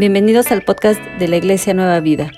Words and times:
Bienvenidos 0.00 0.50
al 0.50 0.62
podcast 0.62 0.98
de 1.18 1.28
la 1.28 1.36
Iglesia 1.36 1.74
Nueva 1.74 2.00
Vida. 2.00 2.30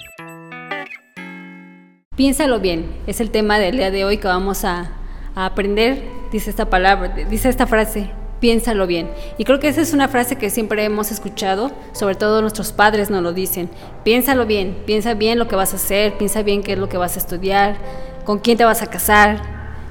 Piénsalo 2.16 2.58
bien, 2.58 2.86
es 3.06 3.20
el 3.20 3.30
tema 3.30 3.60
del 3.60 3.76
día 3.76 3.92
de 3.92 4.04
hoy 4.04 4.18
que 4.18 4.26
vamos 4.26 4.64
a, 4.64 4.90
aprender, 5.36 6.02
dice 6.32 6.50
esta 6.50 6.68
palabra, 6.68 7.14
dice 7.30 7.48
esta 7.48 7.68
frase, 7.68 8.10
piénsalo 8.40 8.88
bien. 8.88 9.12
Y 9.38 9.44
creo 9.44 9.60
que 9.60 9.68
esa 9.68 9.80
es 9.80 9.92
una 9.92 10.08
frase 10.08 10.34
que 10.34 10.50
siempre 10.50 10.82
hemos 10.82 11.12
escuchado, 11.12 11.70
sobre 11.92 12.16
todo 12.16 12.40
nuestros 12.40 12.72
padres 12.72 13.10
nos 13.10 13.22
lo 13.22 13.32
dicen. 13.32 13.70
Piénsalo 14.02 14.44
bien, 14.44 14.78
piensa 14.84 15.14
bien 15.14 15.38
lo 15.38 15.46
que 15.46 15.54
vas 15.54 15.72
a 15.72 15.76
hacer, 15.76 16.14
piensa 16.14 16.42
bien 16.42 16.64
qué 16.64 16.72
es 16.72 16.78
lo 16.80 16.88
que 16.88 16.96
vas 16.96 17.14
a 17.14 17.20
estudiar, 17.20 17.76
con 18.24 18.40
quién 18.40 18.58
te 18.58 18.64
vas 18.64 18.82
a 18.82 18.88
casar, 18.88 19.40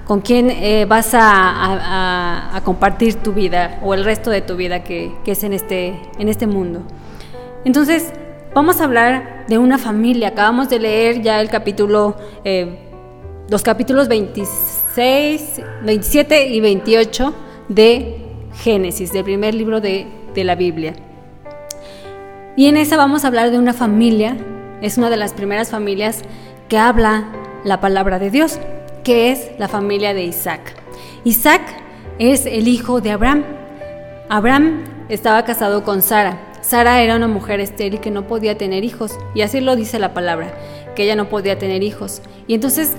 con 0.05 0.19
quién 0.19 0.51
eh, 0.51 0.83
vas 0.89 1.13
a, 1.13 2.57
a, 2.57 2.61
compartir 2.65 3.15
tu 3.15 3.31
vida 3.31 3.79
o 3.81 3.93
el 3.93 4.03
resto 4.03 4.29
de 4.29 4.41
tu 4.41 4.57
vida 4.57 4.83
que, 4.83 5.13
que 5.23 5.31
es 5.31 5.43
en 5.45 5.53
este, 5.53 5.97
en 6.19 6.27
este 6.27 6.47
mundo. 6.47 6.83
Entonces, 7.63 8.11
vamos 8.55 8.81
a 8.81 8.85
hablar 8.85 9.45
de 9.47 9.57
una 9.57 9.77
familia. 9.77 10.29
Acabamos 10.29 10.69
de 10.69 10.79
leer 10.79 11.21
ya 11.21 11.39
el 11.41 11.49
capítulo, 11.49 12.15
eh, 12.43 12.79
los 13.49 13.61
capítulos 13.61 14.07
26, 14.07 15.61
27 15.83 16.47
y 16.47 16.59
28 16.59 17.33
de 17.69 18.17
Génesis, 18.55 19.13
del 19.13 19.23
primer 19.23 19.53
libro 19.53 19.79
de, 19.79 20.07
de 20.33 20.43
la 20.43 20.55
Biblia. 20.55 20.93
Y 22.55 22.67
en 22.67 22.77
esa 22.77 22.97
vamos 22.97 23.23
a 23.23 23.27
hablar 23.27 23.51
de 23.51 23.59
una 23.59 23.73
familia, 23.73 24.37
es 24.81 24.97
una 24.97 25.09
de 25.09 25.17
las 25.17 25.33
primeras 25.33 25.69
familias 25.69 26.23
que 26.67 26.77
habla 26.77 27.25
la 27.63 27.79
palabra 27.79 28.17
de 28.17 28.31
Dios, 28.31 28.59
que 29.03 29.31
es 29.31 29.51
la 29.59 29.67
familia 29.67 30.13
de 30.15 30.23
Isaac. 30.23 30.73
Isaac 31.23 31.61
es 32.17 32.47
el 32.47 32.67
hijo 32.67 33.01
de 33.01 33.11
Abraham. 33.11 33.43
Abraham 34.29 34.83
estaba 35.09 35.45
casado 35.45 35.83
con 35.83 36.01
Sara 36.01 36.50
Sara 36.61 37.01
era 37.01 37.15
una 37.15 37.27
mujer 37.27 37.59
estéril 37.59 37.99
que 37.99 38.11
no 38.11 38.27
podía 38.27 38.57
tener 38.57 38.83
hijos, 38.83 39.17
y 39.33 39.41
así 39.41 39.59
lo 39.59 39.75
dice 39.75 39.99
la 39.99 40.13
palabra, 40.13 40.53
que 40.95 41.03
ella 41.03 41.15
no 41.15 41.29
podía 41.29 41.57
tener 41.57 41.83
hijos. 41.83 42.21
Y 42.47 42.53
entonces 42.53 42.95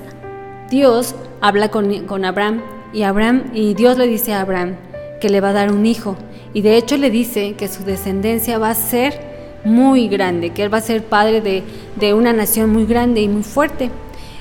Dios 0.68 1.14
habla 1.40 1.70
con, 1.70 2.24
Abraham, 2.24 2.60
y 2.92 3.02
Abraham, 3.04 3.44
y 3.54 3.74
Dios 3.74 3.96
le 3.98 4.06
dice 4.06 4.32
a 4.34 4.40
Abraham 4.40 4.76
que 5.20 5.28
le 5.28 5.40
va 5.40 5.50
a 5.50 5.52
dar 5.52 5.72
un 5.72 5.86
hijo, 5.86 6.16
y 6.52 6.62
de 6.62 6.76
hecho 6.76 6.96
le 6.96 7.10
dice 7.10 7.54
que 7.54 7.68
su 7.68 7.84
descendencia 7.84 8.58
va 8.58 8.70
a 8.70 8.74
ser 8.74 9.32
muy 9.64 10.08
grande, 10.08 10.50
que 10.50 10.64
él 10.64 10.74
va 10.74 10.78
a 10.78 10.82
ser 10.82 11.04
padre 11.04 11.40
de, 11.40 11.62
de 11.96 12.14
una 12.14 12.32
nación 12.32 12.70
muy 12.70 12.84
grande 12.84 13.20
y 13.20 13.28
muy 13.28 13.44
fuerte. 13.44 13.90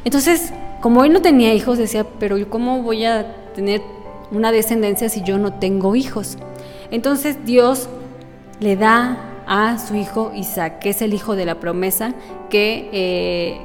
Entonces, 0.04 0.52
como 0.82 1.04
él 1.04 1.14
no 1.14 1.22
tenía 1.22 1.54
hijos, 1.54 1.78
decía, 1.78 2.06
pero 2.20 2.38
¿cómo 2.50 2.82
voy 2.82 3.06
a 3.06 3.36
tener 3.54 3.82
una 4.32 4.52
descendencia 4.52 5.10
si 5.10 5.22
yo 5.22 5.38
no 5.38 5.54
tengo 5.54 5.96
hijos? 5.96 6.38
Entonces 6.90 7.46
Dios 7.46 7.88
le 8.62 8.78
da 8.78 9.18
a 9.48 9.78
su 9.80 9.96
hijo 9.96 10.32
Isaac, 10.34 10.80
que 10.80 10.92
es 10.92 11.02
el 11.02 11.14
hijo 11.14 11.36
de 11.36 11.46
la 11.46 11.56
promesa 11.56 12.14
que, 12.50 12.90
eh, 12.94 13.58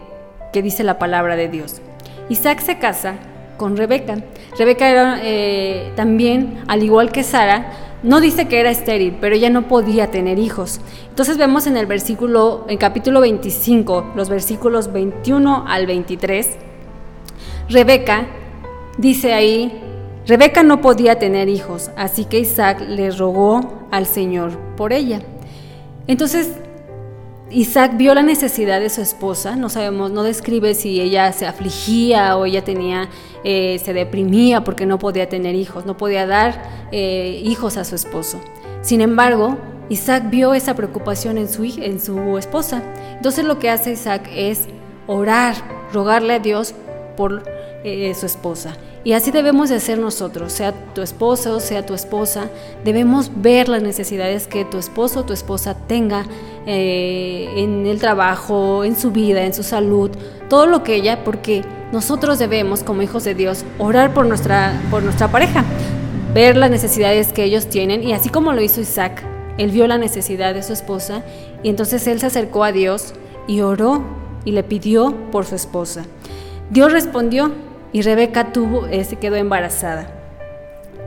que 0.52 0.62
dice 0.62 0.82
la 0.82 0.98
palabra 0.98 1.36
de 1.36 1.48
Dios. 1.48 1.80
Isaac 2.28 2.60
se 2.60 2.78
casa 2.78 3.16
con 3.58 3.76
Rebeca. 3.76 4.16
Rebeca 4.58 4.88
era 4.88 5.20
eh, 5.22 5.92
también, 5.96 6.64
al 6.66 6.82
igual 6.82 7.12
que 7.12 7.22
Sara, 7.22 7.72
no 8.02 8.20
dice 8.20 8.48
que 8.48 8.58
era 8.58 8.70
estéril, 8.70 9.18
pero 9.20 9.34
ella 9.34 9.50
no 9.50 9.68
podía 9.68 10.10
tener 10.10 10.38
hijos. 10.38 10.80
Entonces 11.08 11.36
vemos 11.36 11.66
en 11.66 11.76
el 11.76 11.86
versículo, 11.86 12.64
en 12.68 12.78
capítulo 12.78 13.20
25, 13.20 14.12
los 14.16 14.28
versículos 14.28 14.92
21 14.92 15.66
al 15.68 15.86
23, 15.86 16.56
Rebeca 17.68 18.26
dice 18.96 19.34
ahí, 19.34 19.85
Rebeca 20.26 20.64
no 20.64 20.80
podía 20.80 21.18
tener 21.18 21.48
hijos, 21.48 21.90
así 21.96 22.24
que 22.24 22.40
Isaac 22.40 22.80
le 22.80 23.10
rogó 23.12 23.86
al 23.92 24.06
Señor 24.06 24.58
por 24.76 24.92
ella. 24.92 25.20
Entonces, 26.08 26.50
Isaac 27.48 27.92
vio 27.96 28.12
la 28.12 28.24
necesidad 28.24 28.80
de 28.80 28.90
su 28.90 29.02
esposa, 29.02 29.54
no 29.54 29.68
sabemos, 29.68 30.10
no 30.10 30.24
describe 30.24 30.74
si 30.74 31.00
ella 31.00 31.32
se 31.32 31.46
afligía 31.46 32.36
o 32.36 32.44
ella 32.44 32.64
tenía, 32.64 33.08
eh, 33.44 33.80
se 33.84 33.92
deprimía 33.92 34.64
porque 34.64 34.84
no 34.84 34.98
podía 34.98 35.28
tener 35.28 35.54
hijos, 35.54 35.86
no 35.86 35.96
podía 35.96 36.26
dar 36.26 36.60
eh, 36.90 37.40
hijos 37.44 37.76
a 37.76 37.84
su 37.84 37.94
esposo. 37.94 38.40
Sin 38.82 39.00
embargo, 39.00 39.56
Isaac 39.88 40.24
vio 40.28 40.54
esa 40.54 40.74
preocupación 40.74 41.38
en 41.38 41.48
su, 41.48 41.62
en 41.62 42.00
su 42.00 42.36
esposa. 42.36 42.82
Entonces 43.12 43.44
lo 43.44 43.60
que 43.60 43.70
hace 43.70 43.92
Isaac 43.92 44.28
es 44.34 44.66
orar, 45.06 45.54
rogarle 45.92 46.34
a 46.34 46.38
Dios 46.40 46.74
por 47.16 47.44
eh, 47.84 48.12
su 48.18 48.26
esposa. 48.26 48.76
Y 49.06 49.12
así 49.12 49.30
debemos 49.30 49.68
de 49.68 49.76
hacer 49.76 50.00
nosotros, 50.00 50.52
sea 50.52 50.72
tu 50.72 51.00
esposo, 51.00 51.60
sea 51.60 51.86
tu 51.86 51.94
esposa, 51.94 52.50
debemos 52.84 53.30
ver 53.36 53.68
las 53.68 53.80
necesidades 53.80 54.48
que 54.48 54.64
tu 54.64 54.78
esposo 54.78 55.20
o 55.20 55.24
tu 55.24 55.32
esposa 55.32 55.76
tenga 55.86 56.26
eh, 56.66 57.48
en 57.54 57.86
el 57.86 58.00
trabajo, 58.00 58.82
en 58.82 58.96
su 58.96 59.12
vida, 59.12 59.44
en 59.44 59.54
su 59.54 59.62
salud, 59.62 60.10
todo 60.48 60.66
lo 60.66 60.82
que 60.82 60.96
ella, 60.96 61.22
porque 61.22 61.62
nosotros 61.92 62.40
debemos, 62.40 62.82
como 62.82 63.00
hijos 63.00 63.22
de 63.22 63.36
Dios, 63.36 63.64
orar 63.78 64.12
por 64.12 64.26
nuestra, 64.26 64.72
por 64.90 65.04
nuestra 65.04 65.30
pareja, 65.30 65.64
ver 66.34 66.56
las 66.56 66.72
necesidades 66.72 67.32
que 67.32 67.44
ellos 67.44 67.68
tienen 67.68 68.02
y 68.02 68.12
así 68.12 68.28
como 68.28 68.54
lo 68.54 68.60
hizo 68.60 68.80
Isaac, 68.80 69.22
él 69.56 69.70
vio 69.70 69.86
la 69.86 69.98
necesidad 69.98 70.52
de 70.52 70.64
su 70.64 70.72
esposa 70.72 71.22
y 71.62 71.68
entonces 71.68 72.04
él 72.08 72.18
se 72.18 72.26
acercó 72.26 72.64
a 72.64 72.72
Dios 72.72 73.14
y 73.46 73.60
oró 73.60 74.02
y 74.44 74.50
le 74.50 74.64
pidió 74.64 75.14
por 75.30 75.46
su 75.46 75.54
esposa. 75.54 76.06
Dios 76.70 76.90
respondió 76.90 77.52
y 77.96 78.02
Rebeca 78.02 78.52
tuvo, 78.52 78.86
eh, 78.88 79.04
se 79.04 79.16
quedó 79.16 79.36
embarazada. 79.36 80.06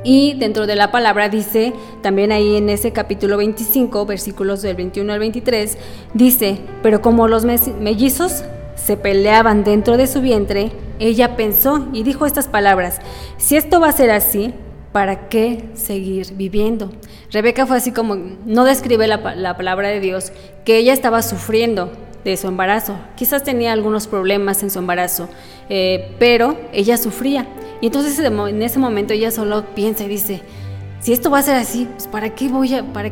Y 0.04 0.34
dentro 0.40 0.66
de 0.66 0.76
la 0.76 0.90
palabra 0.90 1.30
dice, 1.30 1.72
también 2.02 2.32
ahí 2.32 2.56
en 2.56 2.68
ese 2.68 2.92
capítulo 2.92 3.38
25, 3.38 4.08
versículos 4.08 4.64
del 4.64 4.76
21 4.76 5.14
al 5.14 5.20
23, 5.20 5.78
dice, 6.16 6.58
pero 6.82 7.00
como 7.04 7.28
los 7.28 7.46
mellizos 7.46 8.44
se 8.74 8.98
peleaban 8.98 9.64
dentro 9.64 9.98
de 9.98 10.08
su 10.08 10.20
vientre, 10.20 10.72
ella 10.98 11.36
pensó 11.36 11.88
y 11.94 12.02
dijo 12.02 12.26
estas 12.26 12.48
palabras, 12.48 13.02
si 13.38 13.56
esto 13.56 13.80
va 13.80 13.90
a 13.90 13.92
ser 13.92 14.10
así, 14.10 14.56
¿para 14.92 15.30
qué 15.30 15.70
seguir 15.76 16.34
viviendo? 16.34 16.90
Rebeca 17.32 17.68
fue 17.68 17.78
así 17.78 17.92
como, 17.92 18.16
no 18.16 18.64
describe 18.66 19.06
la, 19.06 19.36
la 19.36 19.56
palabra 19.56 19.90
de 19.90 20.00
Dios, 20.00 20.32
que 20.66 20.78
ella 20.78 20.94
estaba 20.94 21.22
sufriendo, 21.22 21.92
de 22.24 22.38
su 22.38 22.48
embarazo. 22.48 22.98
Quizás 23.16 23.44
tenía 23.44 23.72
algunos 23.72 24.08
problemas 24.08 24.64
en 24.64 24.72
su 24.72 24.80
embarazo, 24.80 25.30
eh, 25.70 26.16
pero 26.20 26.58
ella 26.74 26.98
sufría. 26.98 27.48
Y 27.82 27.88
entonces 27.88 28.20
en 28.20 28.62
ese 28.62 28.80
momento 28.80 29.14
ella 29.14 29.32
solo 29.32 29.64
piensa 29.74 30.04
y 30.04 30.08
dice, 30.08 30.42
si 31.00 31.14
esto 31.14 31.30
va 31.30 31.40
a 31.40 31.44
ser 31.44 31.56
así, 31.56 31.88
pues 31.94 32.08
¿para 32.08 32.36
qué 32.36 32.50
voy 32.50 32.74
a, 32.76 32.84
para, 32.84 33.12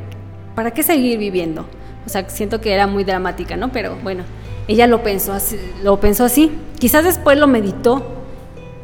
para 0.55 0.71
qué 0.71 0.83
seguir 0.83 1.17
viviendo? 1.17 1.65
O 2.05 2.09
sea, 2.09 2.29
siento 2.29 2.59
que 2.59 2.73
era 2.73 2.87
muy 2.87 3.03
dramática, 3.03 3.55
¿no? 3.55 3.71
Pero 3.71 3.97
bueno, 4.03 4.23
ella 4.67 4.87
lo 4.87 5.03
pensó 5.03 5.33
así, 5.33 5.57
lo 5.83 5.99
pensó 5.99 6.25
así. 6.25 6.51
Quizás 6.79 7.03
después 7.03 7.37
lo 7.37 7.47
meditó 7.47 8.05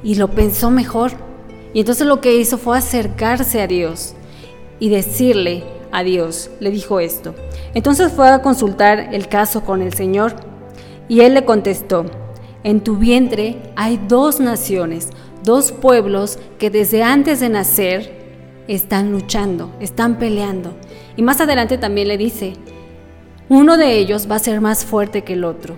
y 0.03 0.15
lo 0.15 0.29
pensó 0.29 0.71
mejor. 0.71 1.11
Y 1.73 1.79
entonces 1.79 2.07
lo 2.07 2.21
que 2.21 2.35
hizo 2.35 2.57
fue 2.57 2.77
acercarse 2.77 3.61
a 3.61 3.67
Dios 3.67 4.13
y 4.79 4.89
decirle, 4.89 5.63
a 5.93 6.03
Dios, 6.03 6.49
le 6.59 6.71
dijo 6.71 6.99
esto. 6.99 7.35
Entonces 7.75 8.11
fue 8.11 8.27
a 8.27 8.41
consultar 8.41 9.13
el 9.13 9.27
caso 9.27 9.63
con 9.63 9.81
el 9.81 9.93
Señor 9.93 10.35
y 11.07 11.21
él 11.21 11.35
le 11.35 11.45
contestó, 11.45 12.05
en 12.63 12.81
tu 12.81 12.97
vientre 12.97 13.57
hay 13.75 13.99
dos 14.07 14.39
naciones, 14.39 15.09
dos 15.43 15.71
pueblos 15.71 16.39
que 16.57 16.69
desde 16.69 17.03
antes 17.03 17.39
de 17.39 17.49
nacer 17.49 18.23
están 18.67 19.11
luchando, 19.11 19.71
están 19.79 20.17
peleando. 20.17 20.73
Y 21.17 21.21
más 21.21 21.41
adelante 21.41 21.77
también 21.77 22.07
le 22.07 22.17
dice, 22.17 22.53
uno 23.49 23.77
de 23.77 23.97
ellos 23.97 24.27
va 24.29 24.37
a 24.37 24.39
ser 24.39 24.61
más 24.61 24.85
fuerte 24.85 25.23
que 25.23 25.33
el 25.33 25.43
otro 25.43 25.77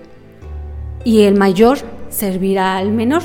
y 1.03 1.23
el 1.23 1.35
mayor 1.35 1.79
servirá 2.09 2.77
al 2.77 2.91
menor. 2.91 3.23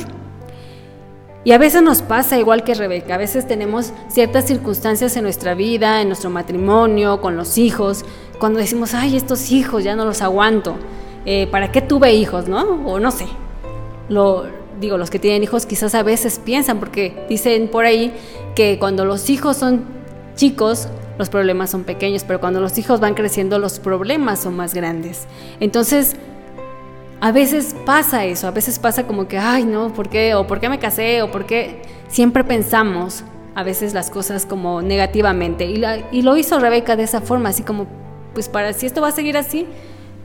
Y 1.43 1.53
a 1.53 1.59
veces 1.59 1.83
nos 1.83 2.03
pasa 2.03 2.39
igual 2.39 2.65
que 2.65 2.75
Rebeca, 2.75 3.15
a 3.15 3.19
veces 3.19 3.47
tenemos 3.47 3.93
ciertas 4.09 4.47
circunstancias 4.47 5.17
en 5.17 5.23
nuestra 5.23 5.55
vida, 5.55 6.03
en 6.03 6.09
nuestro 6.09 6.29
matrimonio, 6.29 7.23
con 7.23 7.37
los 7.37 7.57
hijos, 7.57 8.05
cuando 8.39 8.59
decimos, 8.59 8.93
ay, 8.93 9.17
estos 9.17 9.51
hijos 9.51 9.83
ya 9.83 9.97
no 9.97 10.05
los 10.05 10.21
aguanto, 10.21 10.77
eh, 11.25 11.47
¿para 11.51 11.73
qué 11.73 11.81
tuve 11.81 12.13
hijos, 12.13 12.47
no? 12.47 12.63
O 12.87 13.01
no 13.01 13.11
sé. 13.11 13.27
Lo, 14.11 14.45
digo, 14.79 14.99
los 14.99 15.09
que 15.09 15.19
tienen 15.19 15.43
hijos 15.43 15.65
quizás 15.65 15.95
a 15.95 16.03
veces 16.03 16.39
piensan, 16.39 16.79
porque 16.79 17.25
dicen 17.29 17.69
por 17.69 17.87
ahí 17.87 18.13
que 18.55 18.79
cuando 18.79 19.07
los 19.07 19.31
hijos 19.31 19.57
son 19.57 19.85
chicos, 20.35 20.89
los 21.19 21.29
problemas 21.29 21.71
son 21.71 21.85
pequeños, 21.85 22.25
pero 22.25 22.41
cuando 22.41 22.61
los 22.61 22.77
hijos 22.77 23.01
van 23.01 23.15
creciendo, 23.15 23.59
los 23.59 23.79
problemas 23.79 24.41
son 24.41 24.57
más 24.57 24.75
grandes. 24.75 25.27
Entonces, 25.61 26.17
a 27.21 27.33
veces 27.33 27.77
pasa 27.85 28.25
eso, 28.25 28.49
a 28.49 28.51
veces 28.51 28.79
pasa 28.79 29.07
como 29.07 29.29
que, 29.29 29.39
ay, 29.39 29.65
no, 29.65 29.93
¿por 29.93 30.09
qué? 30.09 30.35
O 30.35 30.47
¿por 30.47 30.61
qué 30.61 30.69
me 30.69 30.79
casé? 30.79 31.23
O 31.23 31.31
¿por 31.31 31.45
qué? 31.45 31.83
Siempre 32.09 32.43
pensamos 32.45 33.23
a 33.55 33.63
veces 33.63 33.93
las 33.93 34.11
cosas 34.11 34.47
como 34.47 34.81
negativamente. 34.81 35.67
Y, 35.67 35.85
y 36.11 36.23
lo 36.23 36.37
hizo 36.37 36.59
Rebeca 36.59 36.97
de 36.97 37.03
esa 37.03 37.21
forma, 37.21 37.51
así 37.51 37.63
como, 37.63 37.87
pues 38.33 38.49
para 38.49 38.73
si 38.73 38.87
esto 38.87 39.03
va 39.03 39.09
a 39.09 39.13
seguir 39.13 39.37
así, 39.37 39.67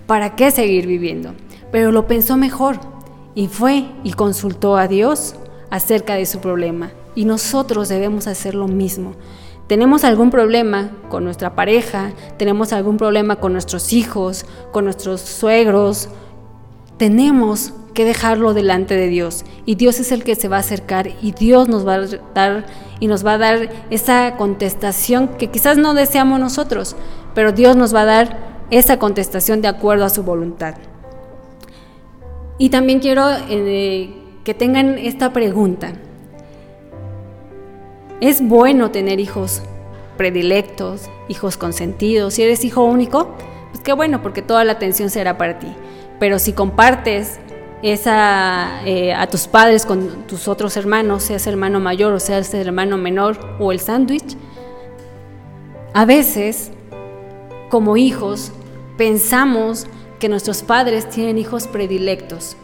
¿para 0.07 0.35
qué 0.35 0.49
seguir 0.51 0.87
viviendo? 0.87 1.33
Pero 1.71 1.91
lo 1.91 2.07
pensó 2.07 2.37
mejor 2.37 2.94
y 3.35 3.47
fue 3.47 3.85
y 4.03 4.13
consultó 4.13 4.77
a 4.77 4.87
Dios 4.87 5.35
acerca 5.69 6.15
de 6.15 6.25
su 6.25 6.39
problema. 6.39 6.91
Y 7.13 7.25
nosotros 7.25 7.89
debemos 7.89 8.27
hacer 8.27 8.55
lo 8.55 8.67
mismo. 8.67 9.13
tenemos 9.67 10.03
algún 10.03 10.29
problema 10.29 10.91
con 11.09 11.23
nuestra 11.23 11.55
pareja, 11.55 12.11
tenemos 12.37 12.71
algún 12.71 12.97
problema 12.97 13.37
con 13.37 13.51
nuestros 13.51 13.93
hijos, 13.93 14.45
con 14.71 14.85
nuestros 14.85 15.21
suegros, 15.21 16.07
tenemos 16.97 17.73
que 17.95 18.05
dejarlo 18.05 18.53
delante 18.53 18.95
de 18.95 19.07
Dios. 19.07 19.43
Y 19.65 19.73
Dios 19.73 19.99
es 19.99 20.11
el 20.11 20.23
que 20.23 20.35
se 20.35 20.49
va 20.49 20.57
a 20.57 20.59
acercar 20.59 21.09
y 21.19 21.31
Dios 21.31 21.67
nos 21.67 21.87
va 21.87 21.95
a 21.95 22.05
dar 22.35 22.65
y 22.99 23.07
nos 23.07 23.25
va 23.25 23.33
a 23.33 23.37
dar 23.39 23.69
esa 23.89 24.35
contestación 24.37 25.29
que 25.29 25.49
quizás 25.49 25.77
no 25.77 25.95
deseamos 25.95 26.39
nosotros, 26.39 26.95
pero 27.33 27.51
Dios 27.51 27.75
nos 27.75 27.93
va 27.93 28.01
a 28.01 28.05
dar 28.05 28.39
esa 28.69 28.99
contestación 28.99 29.61
de 29.61 29.67
acuerdo 29.67 30.05
a 30.05 30.09
su 30.09 30.21
voluntad. 30.21 30.75
Y 32.57 32.69
también 32.69 32.99
quiero 32.99 33.27
eh, 33.49 34.13
que 34.43 34.53
tengan 34.53 34.97
esta 34.97 35.33
pregunta. 35.33 35.93
¿Es 38.21 38.41
bueno 38.41 38.91
tener 38.91 39.19
hijos 39.19 39.61
predilectos, 40.17 41.09
hijos 41.27 41.57
consentidos? 41.57 42.35
Si 42.35 42.43
eres 42.43 42.63
hijo 42.63 42.83
único, 42.83 43.35
pues 43.71 43.83
qué 43.83 43.91
bueno, 43.91 44.21
porque 44.21 44.41
toda 44.41 44.63
la 44.63 44.73
atención 44.73 45.09
será 45.09 45.37
para 45.37 45.59
ti. 45.59 45.67
Pero 46.17 46.39
si 46.39 46.53
compartes 46.53 47.39
esa, 47.81 48.81
eh, 48.85 49.13
a 49.13 49.27
tus 49.27 49.47
padres 49.47 49.85
con 49.85 50.25
tus 50.27 50.47
otros 50.47 50.77
hermanos, 50.77 51.23
seas 51.23 51.45
hermano 51.47 51.81
mayor 51.81 52.13
o 52.13 52.19
seas 52.21 52.53
hermano 52.53 52.97
menor 52.97 53.37
o 53.59 53.73
el 53.73 53.81
sándwich, 53.81 54.37
a 55.93 56.05
veces, 56.05 56.71
como 57.69 57.97
hijos, 57.97 58.51
pensamos 58.97 59.87
que 60.19 60.29
nuestros 60.29 60.61
padres 60.63 61.09
tienen 61.09 61.37
hijos 61.37 61.67
predilectos. 61.67 62.57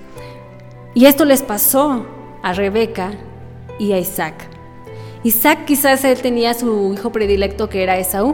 Y 0.94 1.06
esto 1.06 1.26
les 1.26 1.42
pasó 1.42 2.06
a 2.44 2.54
Rebeca 2.54 3.12
y 3.80 3.94
a 3.94 4.00
Isaac. 4.00 4.48
Isaac 5.24 5.66
quizás 5.66 6.04
él 6.04 6.22
tenía 6.22 6.54
su 6.54 6.94
hijo 6.94 7.12
predilecto 7.12 7.70
que 7.70 7.84
era 7.84 7.98
Esaú. 7.98 8.34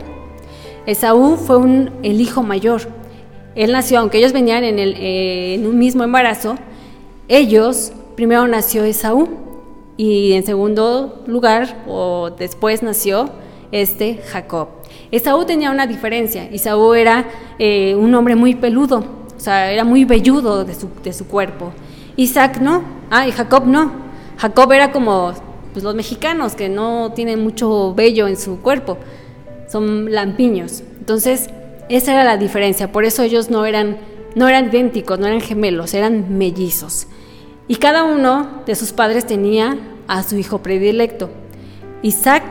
Esaú 0.85 1.35
fue 1.35 1.57
el 2.03 2.21
hijo 2.21 2.43
mayor. 2.43 2.81
Él 3.55 3.71
nació, 3.71 3.99
aunque 3.99 4.19
ellos 4.19 4.33
venían 4.33 4.63
en, 4.63 4.79
eh, 4.79 5.55
en 5.55 5.67
un 5.67 5.77
mismo 5.77 6.03
embarazo, 6.03 6.55
ellos, 7.27 7.91
primero 8.15 8.47
nació 8.47 8.83
Esaú 8.85 9.27
y 9.97 10.33
en 10.33 10.45
segundo 10.45 11.23
lugar, 11.27 11.83
o 11.87 12.29
después 12.29 12.83
nació 12.83 13.29
este 13.71 14.21
Jacob. 14.27 14.69
Esaú 15.11 15.45
tenía 15.45 15.71
una 15.71 15.87
diferencia. 15.87 16.49
Esaú 16.51 16.93
era 16.93 17.25
eh, 17.59 17.95
un 17.95 18.13
hombre 18.15 18.35
muy 18.35 18.55
peludo, 18.55 19.03
o 19.35 19.39
sea, 19.39 19.71
era 19.71 19.83
muy 19.83 20.05
velludo 20.05 20.65
de 20.65 20.73
su, 20.73 20.89
de 21.03 21.13
su 21.13 21.27
cuerpo. 21.27 21.71
Isaac 22.15 22.59
no, 22.59 22.83
ah, 23.09 23.27
y 23.27 23.31
Jacob 23.31 23.65
no. 23.65 24.07
Jacob 24.37 24.71
era 24.71 24.91
como 24.91 25.33
pues, 25.73 25.83
los 25.83 25.95
mexicanos, 25.95 26.55
que 26.55 26.69
no 26.69 27.11
tienen 27.13 27.43
mucho 27.43 27.93
vello 27.93 28.27
en 28.27 28.37
su 28.37 28.59
cuerpo, 28.61 28.97
son 29.69 30.11
lampiños. 30.11 30.83
Entonces, 30.99 31.49
esa 31.89 32.13
era 32.13 32.23
la 32.23 32.37
diferencia, 32.37 32.91
por 32.91 33.05
eso 33.05 33.23
ellos 33.23 33.49
no 33.49 33.65
eran, 33.65 33.97
no 34.35 34.47
eran 34.47 34.65
idénticos, 34.65 35.19
no 35.19 35.27
eran 35.27 35.41
gemelos, 35.41 35.93
eran 35.93 36.37
mellizos. 36.37 37.07
Y 37.67 37.75
cada 37.75 38.03
uno 38.03 38.63
de 38.65 38.75
sus 38.75 38.91
padres 38.91 39.25
tenía 39.25 39.77
a 40.07 40.23
su 40.23 40.37
hijo 40.37 40.59
predilecto. 40.59 41.29
Isaac 42.01 42.43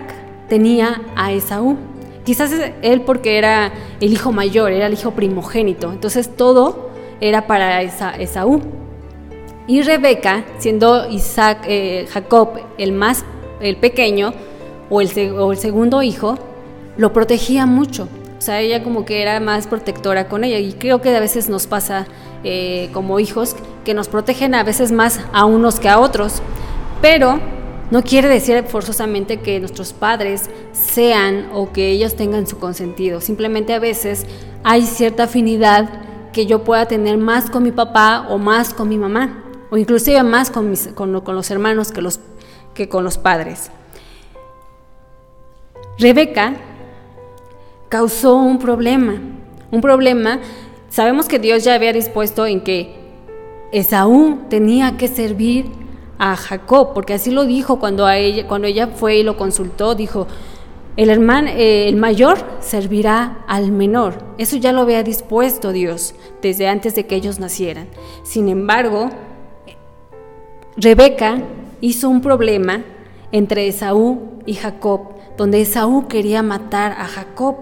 tenía 0.48 1.02
a 1.14 1.32
Esaú. 1.32 1.76
Quizás 2.24 2.50
él 2.82 3.02
porque 3.02 3.38
era 3.38 3.72
el 4.00 4.12
hijo 4.12 4.32
mayor, 4.32 4.72
era 4.72 4.86
el 4.86 4.94
hijo 4.94 5.12
primogénito. 5.12 5.92
Entonces 5.92 6.36
todo 6.36 6.90
era 7.20 7.46
para 7.46 7.82
Esaú. 7.82 8.60
Y 9.68 9.82
Rebeca, 9.82 10.44
siendo 10.58 11.08
Isaac, 11.08 11.64
eh, 11.66 12.06
Jacob 12.10 12.50
el 12.78 12.92
más 12.92 13.24
el 13.60 13.76
pequeño 13.76 14.32
o 14.90 15.00
el, 15.00 15.32
o 15.32 15.52
el 15.52 15.58
segundo 15.58 16.02
hijo, 16.02 16.38
lo 16.96 17.12
protegía 17.12 17.66
mucho. 17.66 18.08
O 18.38 18.40
sea, 18.40 18.60
ella 18.60 18.82
como 18.82 19.04
que 19.04 19.22
era 19.22 19.40
más 19.40 19.66
protectora 19.66 20.28
con 20.28 20.44
ella 20.44 20.58
y 20.58 20.72
creo 20.74 21.00
que 21.00 21.14
a 21.14 21.20
veces 21.20 21.48
nos 21.48 21.66
pasa 21.66 22.06
eh, 22.44 22.90
como 22.92 23.18
hijos 23.18 23.56
que 23.84 23.94
nos 23.94 24.08
protegen 24.08 24.54
a 24.54 24.62
veces 24.62 24.92
más 24.92 25.20
a 25.32 25.46
unos 25.46 25.80
que 25.80 25.88
a 25.88 25.98
otros, 25.98 26.42
pero 27.00 27.40
no 27.90 28.02
quiere 28.02 28.28
decir 28.28 28.64
forzosamente 28.64 29.38
que 29.40 29.60
nuestros 29.60 29.92
padres 29.92 30.50
sean 30.72 31.50
o 31.52 31.72
que 31.72 31.90
ellos 31.90 32.16
tengan 32.16 32.46
su 32.46 32.58
consentido. 32.58 33.20
Simplemente 33.20 33.74
a 33.74 33.78
veces 33.78 34.26
hay 34.64 34.82
cierta 34.82 35.24
afinidad 35.24 35.88
que 36.32 36.46
yo 36.46 36.64
pueda 36.64 36.86
tener 36.86 37.16
más 37.16 37.48
con 37.48 37.62
mi 37.62 37.72
papá 37.72 38.26
o 38.28 38.38
más 38.38 38.74
con 38.74 38.88
mi 38.88 38.98
mamá, 38.98 39.44
o 39.70 39.76
inclusive 39.76 40.22
más 40.22 40.50
con, 40.50 40.70
los 41.12 41.50
hermanos 41.50 41.92
que, 41.92 42.06
que 42.74 42.88
con 42.88 43.04
los 43.04 43.18
padres. 43.18 43.70
Rebeca 45.98 46.54
causó 47.88 48.36
un 48.36 48.58
problema, 48.58 49.14
un 49.70 49.80
problema, 49.80 50.40
sabemos 50.90 51.28
que 51.28 51.38
Dios 51.38 51.64
ya 51.64 51.74
había 51.74 51.92
dispuesto 51.92 52.46
en 52.46 52.60
que 52.62 52.96
Esaú 53.72 54.40
tenía 54.50 54.96
que 54.96 55.08
servir 55.08 55.85
a 56.18 56.36
Jacob, 56.36 56.92
porque 56.94 57.14
así 57.14 57.30
lo 57.30 57.44
dijo 57.44 57.78
cuando, 57.78 58.06
a 58.06 58.16
ella, 58.16 58.46
cuando 58.46 58.66
ella 58.66 58.88
fue 58.88 59.18
y 59.18 59.22
lo 59.22 59.36
consultó, 59.36 59.94
dijo, 59.94 60.26
el, 60.96 61.10
hermano, 61.10 61.50
eh, 61.50 61.88
el 61.88 61.96
mayor 61.96 62.38
servirá 62.60 63.44
al 63.46 63.70
menor. 63.70 64.14
Eso 64.38 64.56
ya 64.56 64.72
lo 64.72 64.80
había 64.80 65.02
dispuesto 65.02 65.72
Dios 65.72 66.14
desde 66.40 66.68
antes 66.68 66.94
de 66.94 67.06
que 67.06 67.16
ellos 67.16 67.38
nacieran. 67.38 67.88
Sin 68.22 68.48
embargo, 68.48 69.10
Rebeca 70.76 71.42
hizo 71.80 72.08
un 72.08 72.22
problema 72.22 72.82
entre 73.32 73.68
Esaú 73.68 74.40
y 74.46 74.54
Jacob, 74.54 75.16
donde 75.36 75.60
Esaú 75.60 76.08
quería 76.08 76.42
matar 76.42 76.92
a 76.92 77.06
Jacob. 77.06 77.56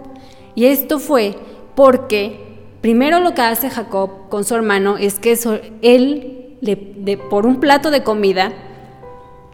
Y 0.55 0.67
esto 0.67 0.99
fue 0.99 1.37
porque 1.75 2.59
primero 2.81 3.19
lo 3.21 3.35
que 3.35 3.43
hace 3.43 3.71
Jacob 3.71 4.29
con 4.29 4.45
su 4.45 4.55
hermano 4.55 4.97
es 4.97 5.19
que 5.19 5.37
él, 5.83 6.44
por 7.31 7.47
un 7.47 7.61
plato 7.61 7.91
de 7.91 8.03
comida, 8.03 8.53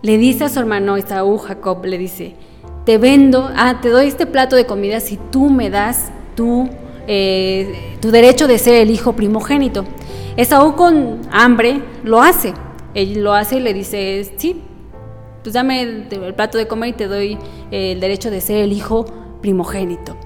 le 0.03 0.19
dice 0.19 0.45
a 0.45 0.49
su 0.49 0.61
hermano 0.61 0.97
Esaú, 0.97 1.39
Jacob, 1.39 1.85
le 1.85 1.99
dice, 1.99 2.35
te 2.85 2.99
vendo, 2.99 3.51
ah, 3.55 3.81
te 3.83 3.91
doy 3.91 4.07
este 4.07 4.27
plato 4.27 4.57
de 4.57 4.67
comida 4.67 5.01
si 5.01 5.19
tú 5.31 5.51
me 5.51 5.71
das 5.71 6.11
tu, 6.35 6.69
eh, 7.07 7.97
tu 8.01 8.11
derecho 8.11 8.47
de 8.47 8.59
ser 8.59 8.77
el 8.77 8.91
hijo 8.91 9.13
primogénito. 9.13 9.85
Esaú 10.37 10.75
con 10.75 11.21
hambre 11.31 11.83
lo 12.03 12.23
hace. 12.23 12.55
Él 12.95 13.23
lo 13.23 13.35
hace 13.35 13.57
y 13.57 13.61
le 13.61 13.75
dice, 13.75 14.33
sí, 14.37 14.63
pues 15.43 15.53
dame 15.53 15.83
el, 15.83 16.35
plato 16.35 16.59
de 16.59 16.67
comer 16.67 16.91
y 16.91 16.93
te 16.95 17.07
doy 17.07 17.39
el 17.71 18.01
derecho 18.01 18.31
de 18.31 18.41
ser 18.41 18.59
el 18.59 18.73
hijo 18.73 19.05
primogénito. 19.41 20.17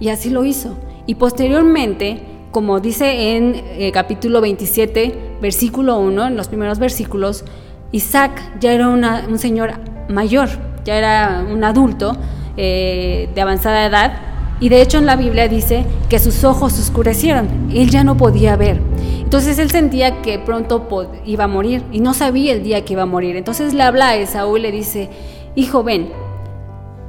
Y 0.00 0.08
así 0.08 0.30
lo 0.30 0.44
hizo. 0.44 0.76
Y 1.06 1.16
posteriormente, 1.16 2.22
como 2.50 2.80
dice 2.80 3.36
en 3.36 3.54
eh, 3.54 3.90
capítulo 3.92 4.40
27, 4.40 5.12
versículo 5.40 5.98
1, 5.98 6.28
en 6.28 6.36
los 6.36 6.48
primeros 6.48 6.78
versículos, 6.78 7.44
Isaac 7.92 8.40
ya 8.60 8.72
era 8.72 8.88
un 8.88 9.38
señor 9.38 9.74
mayor, 10.08 10.48
ya 10.84 10.96
era 10.96 11.46
un 11.50 11.62
adulto 11.64 12.16
eh, 12.56 13.28
de 13.34 13.40
avanzada 13.40 13.86
edad. 13.86 14.12
Y 14.60 14.68
de 14.68 14.80
hecho 14.80 14.98
en 14.98 15.06
la 15.06 15.16
Biblia 15.16 15.48
dice 15.48 15.84
que 16.08 16.18
sus 16.18 16.44
ojos 16.44 16.78
oscurecieron, 16.78 17.70
él 17.72 17.90
ya 17.90 18.04
no 18.04 18.16
podía 18.16 18.56
ver. 18.56 18.80
Entonces 19.20 19.58
él 19.58 19.70
sentía 19.70 20.22
que 20.22 20.38
pronto 20.38 20.88
iba 21.26 21.44
a 21.44 21.48
morir 21.48 21.82
y 21.90 22.00
no 22.00 22.14
sabía 22.14 22.52
el 22.52 22.62
día 22.62 22.84
que 22.84 22.92
iba 22.92 23.02
a 23.02 23.06
morir. 23.06 23.36
Entonces 23.36 23.74
le 23.74 23.82
habla 23.82 24.10
a 24.10 24.16
Esaú 24.16 24.56
y 24.56 24.60
le 24.60 24.70
dice, 24.70 25.10
hijo, 25.56 25.82
ven, 25.82 26.10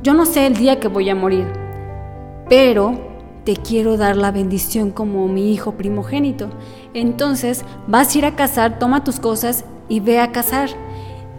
yo 0.01 0.13
no 0.13 0.25
sé 0.25 0.47
el 0.47 0.55
día 0.55 0.79
que 0.79 0.87
voy 0.87 1.09
a 1.09 1.15
morir, 1.15 1.45
pero 2.49 3.14
te 3.45 3.55
quiero 3.55 3.95
dar 3.95 4.17
la 4.17 4.31
bendición 4.31 4.89
como 4.89 5.27
mi 5.27 5.53
hijo 5.53 5.73
primogénito. 5.73 6.49
Entonces 6.93 7.63
vas 7.87 8.13
a 8.13 8.17
ir 8.17 8.25
a 8.25 8.35
cazar, 8.35 8.79
toma 8.79 9.03
tus 9.03 9.19
cosas 9.19 9.63
y 9.87 9.99
ve 9.99 10.19
a 10.19 10.31
cazar. 10.31 10.69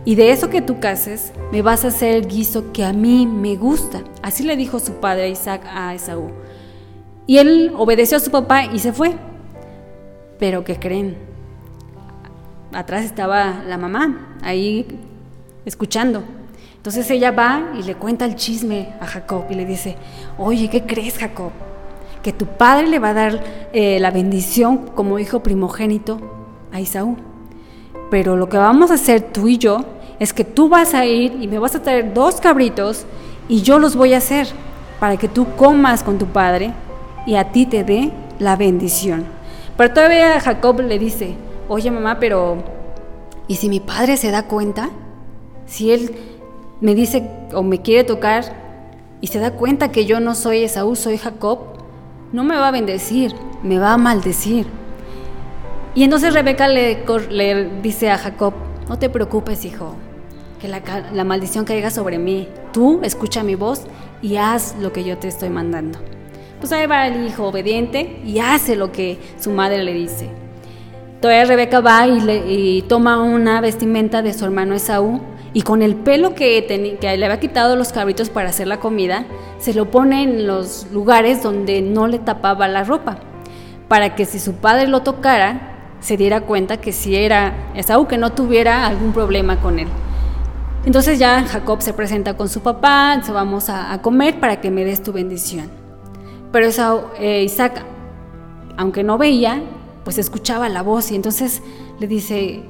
Y 0.04 0.14
de 0.14 0.30
eso 0.30 0.48
que 0.48 0.62
tú 0.62 0.78
cases, 0.78 1.32
me 1.50 1.62
vas 1.62 1.84
a 1.84 1.88
hacer 1.88 2.14
el 2.14 2.28
guiso 2.28 2.72
que 2.72 2.84
a 2.84 2.92
mí 2.92 3.26
me 3.26 3.56
gusta. 3.56 4.04
Así 4.22 4.44
le 4.44 4.56
dijo 4.56 4.78
su 4.78 4.94
padre 4.94 5.28
Isaac 5.28 5.62
a 5.68 5.94
Esaú. 5.94 6.30
Y 7.26 7.38
él 7.38 7.72
obedeció 7.76 8.16
a 8.16 8.20
su 8.20 8.30
papá 8.30 8.66
y 8.66 8.78
se 8.78 8.92
fue. 8.92 9.16
Pero 10.38 10.62
¿qué 10.62 10.78
creen? 10.78 11.16
Atrás 12.72 13.04
estaba 13.04 13.64
la 13.66 13.78
mamá, 13.78 14.36
ahí 14.42 14.86
escuchando. 15.64 16.22
Entonces 16.76 17.10
ella 17.10 17.32
va 17.32 17.72
y 17.76 17.82
le 17.82 17.96
cuenta 17.96 18.26
el 18.26 18.36
chisme 18.36 18.94
a 19.00 19.06
Jacob 19.06 19.46
y 19.50 19.54
le 19.54 19.64
dice, 19.64 19.96
oye, 20.38 20.70
¿qué 20.70 20.84
crees 20.84 21.18
Jacob? 21.18 21.50
Que 22.26 22.32
tu 22.32 22.46
padre 22.46 22.88
le 22.88 22.98
va 22.98 23.10
a 23.10 23.14
dar 23.14 23.44
eh, 23.72 24.00
la 24.00 24.10
bendición 24.10 24.78
como 24.96 25.20
hijo 25.20 25.44
primogénito 25.44 26.18
a 26.72 26.80
Isaú. 26.80 27.14
Pero 28.10 28.34
lo 28.34 28.48
que 28.48 28.56
vamos 28.56 28.90
a 28.90 28.94
hacer 28.94 29.20
tú 29.20 29.46
y 29.46 29.58
yo 29.58 29.84
es 30.18 30.32
que 30.32 30.42
tú 30.42 30.68
vas 30.68 30.92
a 30.94 31.06
ir 31.06 31.40
y 31.40 31.46
me 31.46 31.60
vas 31.60 31.76
a 31.76 31.82
traer 31.82 32.14
dos 32.14 32.40
cabritos 32.40 33.06
y 33.48 33.62
yo 33.62 33.78
los 33.78 33.94
voy 33.94 34.12
a 34.12 34.16
hacer 34.16 34.48
para 34.98 35.16
que 35.16 35.28
tú 35.28 35.46
comas 35.54 36.02
con 36.02 36.18
tu 36.18 36.26
padre 36.26 36.72
y 37.26 37.36
a 37.36 37.52
ti 37.52 37.64
te 37.64 37.84
dé 37.84 38.10
la 38.40 38.56
bendición. 38.56 39.24
Pero 39.76 39.94
todavía 39.94 40.40
Jacob 40.40 40.80
le 40.80 40.98
dice, 40.98 41.36
oye 41.68 41.92
mamá, 41.92 42.18
pero 42.18 42.56
¿y 43.46 43.54
si 43.54 43.68
mi 43.68 43.78
padre 43.78 44.16
se 44.16 44.32
da 44.32 44.48
cuenta? 44.48 44.90
Si 45.66 45.92
él 45.92 46.12
me 46.80 46.96
dice 46.96 47.30
o 47.54 47.62
me 47.62 47.82
quiere 47.82 48.02
tocar, 48.02 48.66
y 49.20 49.28
se 49.28 49.38
da 49.38 49.52
cuenta 49.52 49.92
que 49.92 50.06
yo 50.06 50.18
no 50.18 50.34
soy 50.34 50.64
Esaú, 50.64 50.96
soy 50.96 51.18
Jacob, 51.18 51.75
no 52.36 52.44
me 52.44 52.54
va 52.54 52.68
a 52.68 52.70
bendecir, 52.70 53.34
me 53.62 53.78
va 53.78 53.94
a 53.94 53.96
maldecir. 53.96 54.66
Y 55.94 56.04
entonces 56.04 56.34
Rebeca 56.34 56.68
le, 56.68 57.70
dice 57.82 58.10
a 58.10 58.18
Jacob, 58.18 58.52
no 58.90 58.98
te 58.98 59.08
preocupes, 59.08 59.64
hijo, 59.64 59.94
que 60.60 60.68
la, 60.68 61.24
maldición 61.24 61.64
caiga 61.64 61.90
sobre 61.90 62.18
mí. 62.18 62.46
Tú 62.74 63.00
escucha 63.02 63.42
mi 63.42 63.54
voz 63.54 63.86
y 64.20 64.36
haz 64.36 64.76
lo 64.78 64.92
que 64.92 65.02
yo 65.02 65.16
te 65.16 65.28
estoy 65.28 65.48
mandando. 65.48 65.98
Pues 66.60 66.72
ahí 66.72 66.86
va 66.86 67.06
el 67.06 67.26
hijo 67.26 67.46
obediente 67.46 68.20
y 68.22 68.38
hace 68.38 68.76
lo 68.76 68.92
que 68.92 69.18
su 69.40 69.50
madre 69.50 69.82
le 69.82 69.94
dice. 69.94 70.28
Todavía 71.22 71.46
Rebeca 71.46 71.80
va 71.80 72.06
y, 72.06 72.84
toma 72.86 73.22
una 73.22 73.62
vestimenta 73.62 74.20
de 74.20 74.34
su 74.34 74.44
hermano 74.44 74.74
Esaú 74.74 75.22
y 75.54 75.62
con 75.62 75.80
el 75.80 75.94
pelo 75.94 76.34
que, 76.34 76.66
que, 77.00 77.16
le 77.16 77.24
había 77.24 77.40
quitado 77.40 77.76
los 77.76 77.92
cabritos 77.92 78.28
para 78.28 78.50
hacer 78.50 78.66
la 78.66 78.78
comida, 78.78 79.24
se 79.58 79.74
lo 79.74 79.90
pone 79.90 80.22
en 80.22 80.46
los 80.46 80.86
lugares 80.92 81.42
donde 81.42 81.82
no 81.82 82.06
le 82.06 82.18
tapaba 82.18 82.68
la 82.68 82.84
ropa, 82.84 83.18
para 83.88 84.14
que 84.14 84.24
si 84.24 84.38
su 84.38 84.54
padre 84.54 84.86
lo 84.86 85.02
tocara, 85.02 85.72
se 86.00 86.16
diera 86.16 86.42
cuenta 86.42 86.76
que 86.76 86.92
si 86.92 87.16
era 87.16 87.72
Esaú, 87.74 88.06
que 88.06 88.18
no 88.18 88.32
tuviera 88.32 88.86
algún 88.86 89.12
problema 89.12 89.60
con 89.60 89.78
él. 89.78 89.88
Entonces 90.84 91.18
ya 91.18 91.42
Jacob 91.44 91.82
se 91.82 91.92
presenta 91.92 92.36
con 92.36 92.48
su 92.48 92.60
papá, 92.60 93.20
se 93.22 93.32
vamos 93.32 93.68
a, 93.68 94.00
comer 94.02 94.38
para 94.38 94.60
que 94.60 94.70
me 94.70 94.84
des 94.84 95.02
tu 95.02 95.12
bendición. 95.12 95.68
Pero 96.52 96.68
eh, 97.18 97.42
Isaac, 97.42 97.84
aunque 98.76 99.02
no 99.02 99.18
veía, 99.18 99.62
pues 100.04 100.18
escuchaba 100.18 100.68
la 100.68 100.82
voz 100.82 101.10
y 101.10 101.16
entonces 101.16 101.60
le 101.98 102.06
dice 102.06 102.62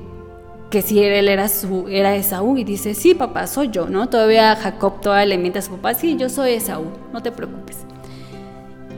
que 0.70 0.82
si 0.82 1.02
él 1.02 1.28
era, 1.28 1.49
su, 1.49 1.87
era 1.88 2.16
Esaú 2.16 2.56
y 2.58 2.64
dice, 2.64 2.94
sí 2.94 3.14
papá, 3.14 3.46
soy 3.46 3.68
yo, 3.70 3.88
¿no? 3.88 4.08
Todavía 4.08 4.56
Jacob 4.56 5.00
todavía 5.00 5.26
le 5.26 5.38
miente 5.38 5.61
a 5.61 5.62
su 5.62 5.73
papá, 5.73 5.94
sí, 5.94 6.16
yo 6.16 6.28
soy 6.28 6.52
Esaú, 6.52 6.87
no 7.12 7.23
te 7.23 7.30
preocupes. 7.30 7.87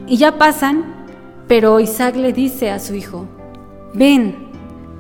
Y 0.07 0.17
ya 0.17 0.39
pasan, 0.39 1.07
pero 1.47 1.81
Isaac 1.81 2.17
le 2.17 2.33
dice 2.33 2.71
a 2.71 2.79
su 2.79 2.95
hijo, 2.95 3.27
ven, 3.93 4.49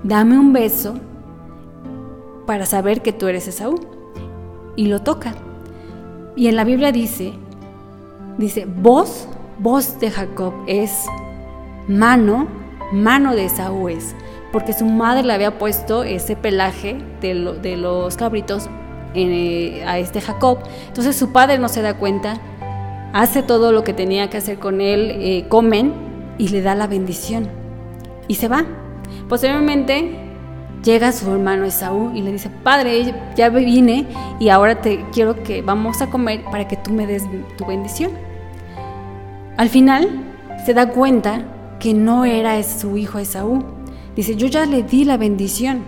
dame 0.02 0.38
un 0.38 0.52
beso 0.52 0.94
para 2.46 2.66
saber 2.66 3.02
que 3.02 3.12
tú 3.12 3.26
eres 3.26 3.48
Esaú 3.48 3.76
y 4.76 4.86
lo 4.86 5.00
toca. 5.00 5.34
Y 6.36 6.48
en 6.48 6.56
la 6.56 6.64
Biblia 6.64 6.92
dice, 6.92 7.32
dice, 8.36 8.66
voz, 8.66 9.26
voz 9.58 9.98
de 10.00 10.10
Jacob 10.10 10.52
es 10.66 11.06
mano, 11.88 12.46
mano 12.92 13.34
de 13.34 13.46
Esaú 13.46 13.88
es, 13.88 14.14
porque 14.52 14.72
su 14.72 14.86
madre 14.86 15.22
le 15.24 15.32
había 15.32 15.58
puesto 15.58 16.04
ese 16.04 16.36
pelaje 16.36 16.96
de, 17.20 17.34
los 17.76 18.16
cabritos 18.16 18.68
eh, 19.14 19.84
a 19.86 19.98
este 19.98 20.20
Jacob. 20.20 20.58
Entonces 20.86 21.16
su 21.16 21.32
padre 21.32 21.58
no 21.58 21.68
se 21.68 21.82
da 21.82 21.94
cuenta, 21.94 22.38
hace 23.12 23.42
todo 23.42 23.72
lo 23.72 23.84
que 23.84 23.92
tenía 23.92 24.30
que 24.30 24.38
hacer 24.38 24.58
con 24.58 24.80
él, 24.80 25.10
eh, 25.14 25.46
comen 25.48 25.92
y 26.38 26.48
le 26.48 26.62
da 26.62 26.74
la 26.74 26.86
bendición 26.86 27.48
y 28.28 28.36
se 28.36 28.48
va. 28.48 28.64
Posteriormente 29.28 30.16
llega 30.84 31.12
su 31.12 31.30
hermano 31.32 31.64
Esaú 31.64 32.12
y 32.14 32.22
le 32.22 32.32
dice, 32.32 32.50
padre, 32.62 33.14
ya 33.36 33.48
vine 33.48 34.06
y 34.38 34.48
ahora 34.48 34.80
te 34.80 35.04
quiero 35.12 35.42
que 35.42 35.62
vamos 35.62 36.00
a 36.00 36.08
comer 36.08 36.44
para 36.44 36.68
que 36.68 36.76
tú 36.76 36.92
me 36.92 37.06
des 37.06 37.24
tu 37.56 37.66
bendición. 37.66 38.12
Al 39.56 39.68
final 39.68 40.08
se 40.64 40.74
da 40.74 40.90
cuenta 40.90 41.42
que 41.80 41.94
no 41.94 42.24
era 42.24 42.62
su 42.62 42.96
hijo 42.96 43.18
Esaú. 43.18 43.77
Dice, 44.18 44.34
yo 44.34 44.48
ya 44.48 44.66
le 44.66 44.82
di 44.82 45.04
la 45.04 45.16
bendición. 45.16 45.84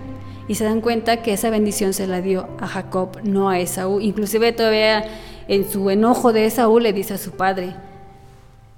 Y 0.46 0.54
se 0.54 0.62
dan 0.62 0.80
cuenta 0.80 1.20
que 1.20 1.32
esa 1.32 1.50
bendición 1.50 1.92
se 1.92 2.06
la 2.06 2.20
dio 2.20 2.46
a 2.60 2.68
Jacob, 2.68 3.18
no 3.24 3.48
a 3.48 3.58
Esaú. 3.58 3.98
Inclusive 4.00 4.52
todavía 4.52 5.04
en 5.48 5.68
su 5.68 5.90
enojo 5.90 6.32
de 6.32 6.46
Esaú 6.46 6.78
le 6.78 6.92
dice 6.92 7.14
a 7.14 7.18
su 7.18 7.32
padre, 7.32 7.74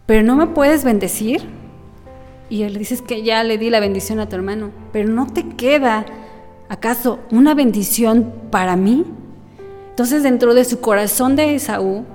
pero 0.06 0.22
no 0.22 0.36
me 0.36 0.46
puedes 0.46 0.84
bendecir 0.84 1.42
y 2.48 2.62
él 2.62 2.72
le 2.72 2.78
dices 2.78 3.02
que 3.02 3.24
ya 3.24 3.44
le 3.44 3.58
di 3.58 3.68
la 3.68 3.80
bendición 3.80 4.20
a 4.20 4.28
tu 4.30 4.36
hermano, 4.36 4.70
pero 4.90 5.10
no 5.10 5.26
te 5.26 5.46
queda 5.50 6.06
acaso 6.70 7.18
una 7.30 7.54
bendición 7.54 8.32
para 8.50 8.74
mí. 8.74 9.04
Entonces 9.90 10.22
dentro 10.22 10.54
de 10.54 10.64
su 10.64 10.80
corazón 10.80 11.36
de 11.36 11.56
Esaú 11.56 12.06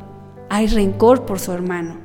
hay 0.50 0.66
rencor 0.66 1.28
por 1.28 1.40
su 1.40 1.52
hermano. 1.52 1.98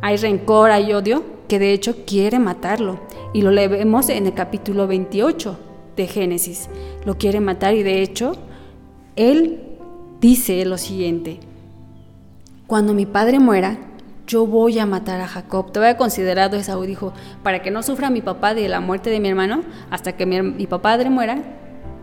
Hay 0.00 0.16
rencor, 0.16 0.72
hay 0.72 0.92
odio, 0.92 1.22
que 1.46 1.58
de 1.58 1.72
hecho 1.72 2.04
quiere 2.06 2.38
matarlo. 2.38 3.00
Y 3.32 3.42
lo 3.42 3.50
leemos 3.50 4.08
en 4.08 4.26
el 4.26 4.34
capítulo 4.34 4.86
28 4.86 5.58
de 5.96 6.06
Génesis. 6.06 6.68
Lo 7.04 7.16
quiere 7.18 7.40
matar 7.40 7.74
y 7.74 7.82
de 7.82 8.02
hecho 8.02 8.36
él 9.16 9.78
dice 10.20 10.64
lo 10.64 10.78
siguiente. 10.78 11.40
Cuando 12.66 12.94
mi 12.94 13.06
padre 13.06 13.38
muera, 13.38 13.78
yo 14.26 14.46
voy 14.46 14.78
a 14.78 14.86
matar 14.86 15.20
a 15.20 15.28
Jacob. 15.28 15.72
Te 15.72 15.78
había 15.78 15.96
considerado 15.96 16.56
Esaú, 16.56 16.82
dijo, 16.82 17.12
para 17.42 17.62
que 17.62 17.70
no 17.70 17.82
sufra 17.82 18.10
mi 18.10 18.20
papá 18.20 18.54
de 18.54 18.68
la 18.68 18.80
muerte 18.80 19.08
de 19.10 19.20
mi 19.20 19.28
hermano, 19.28 19.62
hasta 19.90 20.16
que 20.16 20.26
mi, 20.26 20.42
mi 20.42 20.66
padre 20.66 21.10
muera, 21.10 21.38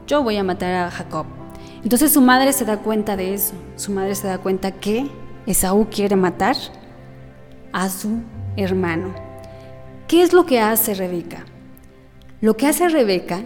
yo 0.07 0.23
voy 0.23 0.37
a 0.37 0.43
matar 0.43 0.73
a 0.73 0.91
Jacob. 0.91 1.25
Entonces 1.83 2.13
su 2.13 2.21
madre 2.21 2.53
se 2.53 2.63
da 2.63 2.77
cuenta 2.77 3.17
de 3.17 3.33
eso. 3.33 3.53
Su 3.75 3.91
madre 3.91 4.15
se 4.15 4.27
da 4.27 4.37
cuenta 4.37 4.71
que 4.71 5.07
Esaú 5.45 5.87
quiere 5.91 6.15
matar 6.15 6.55
a 7.73 7.89
su 7.89 8.21
hermano. 8.55 9.32
¿Qué 10.13 10.21
es 10.21 10.31
lo 10.31 10.45
que 10.45 10.59
hace 10.59 10.93
Rebeca? 10.93 11.43
Lo 12.39 12.55
que 12.55 12.67
hace 12.67 12.87
Rebeca 12.87 13.45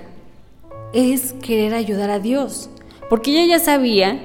es 0.91 1.31
querer 1.41 1.74
ayudar 1.74 2.09
a 2.09 2.19
Dios, 2.19 2.69
porque 3.09 3.31
ella 3.31 3.55
ya 3.55 3.63
sabía, 3.63 4.19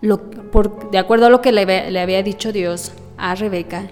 lo, 0.00 0.30
por, 0.30 0.92
de 0.92 0.98
acuerdo 0.98 1.26
a 1.26 1.28
lo 1.28 1.40
que 1.40 1.50
le, 1.50 1.90
le 1.90 2.00
había 2.00 2.22
dicho 2.22 2.52
Dios, 2.52 2.92
a 3.16 3.34
Rebeca, 3.34 3.88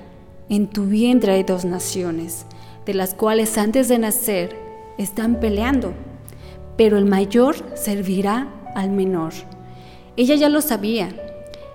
en 0.48 0.68
tu 0.68 0.84
vientre 0.84 1.32
hay 1.32 1.42
dos 1.42 1.64
naciones, 1.64 2.46
de 2.86 2.94
las 2.94 3.14
cuales 3.14 3.58
antes 3.58 3.88
de 3.88 3.98
nacer 3.98 4.56
están 4.96 5.40
peleando, 5.40 5.94
pero 6.76 6.96
el 6.96 7.06
mayor 7.06 7.56
servirá 7.74 8.46
al 8.76 8.90
menor. 8.90 9.32
Ella 10.16 10.36
ya 10.36 10.48
lo 10.48 10.60
sabía, 10.60 11.08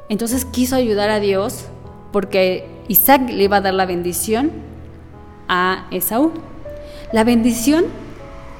entonces 0.07 0.45
quiso 0.45 0.77
ayudar 0.77 1.09
a 1.09 1.19
Dios 1.19 1.65
porque 2.13 2.69
Isaac 2.87 3.29
le 3.29 3.43
iba 3.43 3.57
a 3.57 3.61
dar 3.61 3.73
la 3.73 3.85
bendición 3.85 4.71
a 5.47 5.88
Esaú. 5.91 6.31
La 7.12 7.23
bendición 7.23 7.85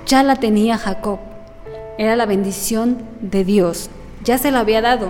ya 0.06 0.24
la 0.24 0.36
tenía 0.36 0.78
Jacob, 0.78 1.20
era 1.98 2.16
la 2.16 2.26
bendición 2.26 3.00
de 3.22 3.44
Dios, 3.44 3.90
ya 4.24 4.38
se 4.38 4.52
la 4.52 4.60
había 4.60 4.82
dado. 4.82 5.10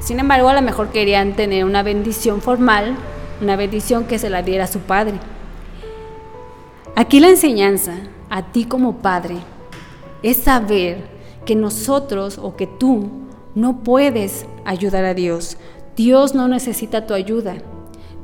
Sin 0.00 0.18
embargo, 0.18 0.48
a 0.48 0.54
lo 0.54 0.62
mejor 0.62 0.90
querían 0.90 1.34
tener 1.34 1.64
una 1.64 1.82
bendición 1.82 2.40
formal 2.40 2.96
una 3.42 3.56
bendición 3.56 4.04
que 4.04 4.18
se 4.18 4.30
la 4.30 4.42
diera 4.42 4.64
a 4.64 4.68
su 4.68 4.78
padre. 4.78 5.14
Aquí 6.94 7.18
la 7.18 7.28
enseñanza 7.28 7.94
a 8.30 8.52
ti 8.52 8.64
como 8.64 8.98
padre 8.98 9.38
es 10.22 10.36
saber 10.38 11.10
que 11.44 11.56
nosotros 11.56 12.38
o 12.40 12.54
que 12.54 12.68
tú 12.68 13.10
no 13.54 13.82
puedes 13.82 14.46
ayudar 14.64 15.04
a 15.04 15.14
Dios. 15.14 15.58
Dios 15.96 16.34
no 16.34 16.46
necesita 16.46 17.06
tu 17.06 17.14
ayuda. 17.14 17.56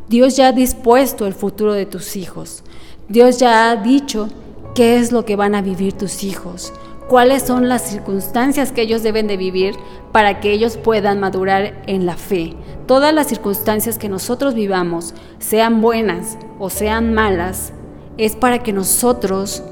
Dios 0.09 0.37
ya 0.37 0.49
ha 0.49 0.53
dispuesto 0.53 1.27
el 1.27 1.35
futuro 1.35 1.73
de 1.73 1.87
tus 1.87 2.17
hijos. 2.17 2.63
Dios 3.09 3.39
ya 3.39 3.71
ha 3.71 3.77
dicho 3.77 4.29
qué 4.75 4.99
es 4.99 5.13
lo 5.13 5.25
que 5.25 5.37
van 5.37 5.55
a 5.55 5.63
vivir 5.63 5.93
tus 5.93 6.25
hijos 6.25 6.73
cuáles 7.09 7.43
son 7.43 7.69
las 7.69 7.83
circunstancias 7.83 8.71
que 8.71 8.83
ellos 8.83 9.03
deben 9.03 9.27
de 9.27 9.39
vivir 9.39 9.75
para 10.13 10.41
que 10.41 10.53
ellos 10.53 10.77
puedan 10.77 11.19
madurar 11.19 11.83
en 11.87 12.07
la 12.07 12.17
fe. 12.17 12.55
Todas 12.87 13.13
las 13.15 13.27
circunstancias 13.27 13.99
que 13.99 14.09
nosotros 14.09 14.55
vivamos, 14.55 15.15
sean 15.39 15.81
buenas 15.81 16.39
o 16.59 16.71
sean 16.71 17.15
malas, 17.15 17.73
es 18.19 18.37
para 18.37 18.63
que 18.63 18.73
nosotros 18.73 19.63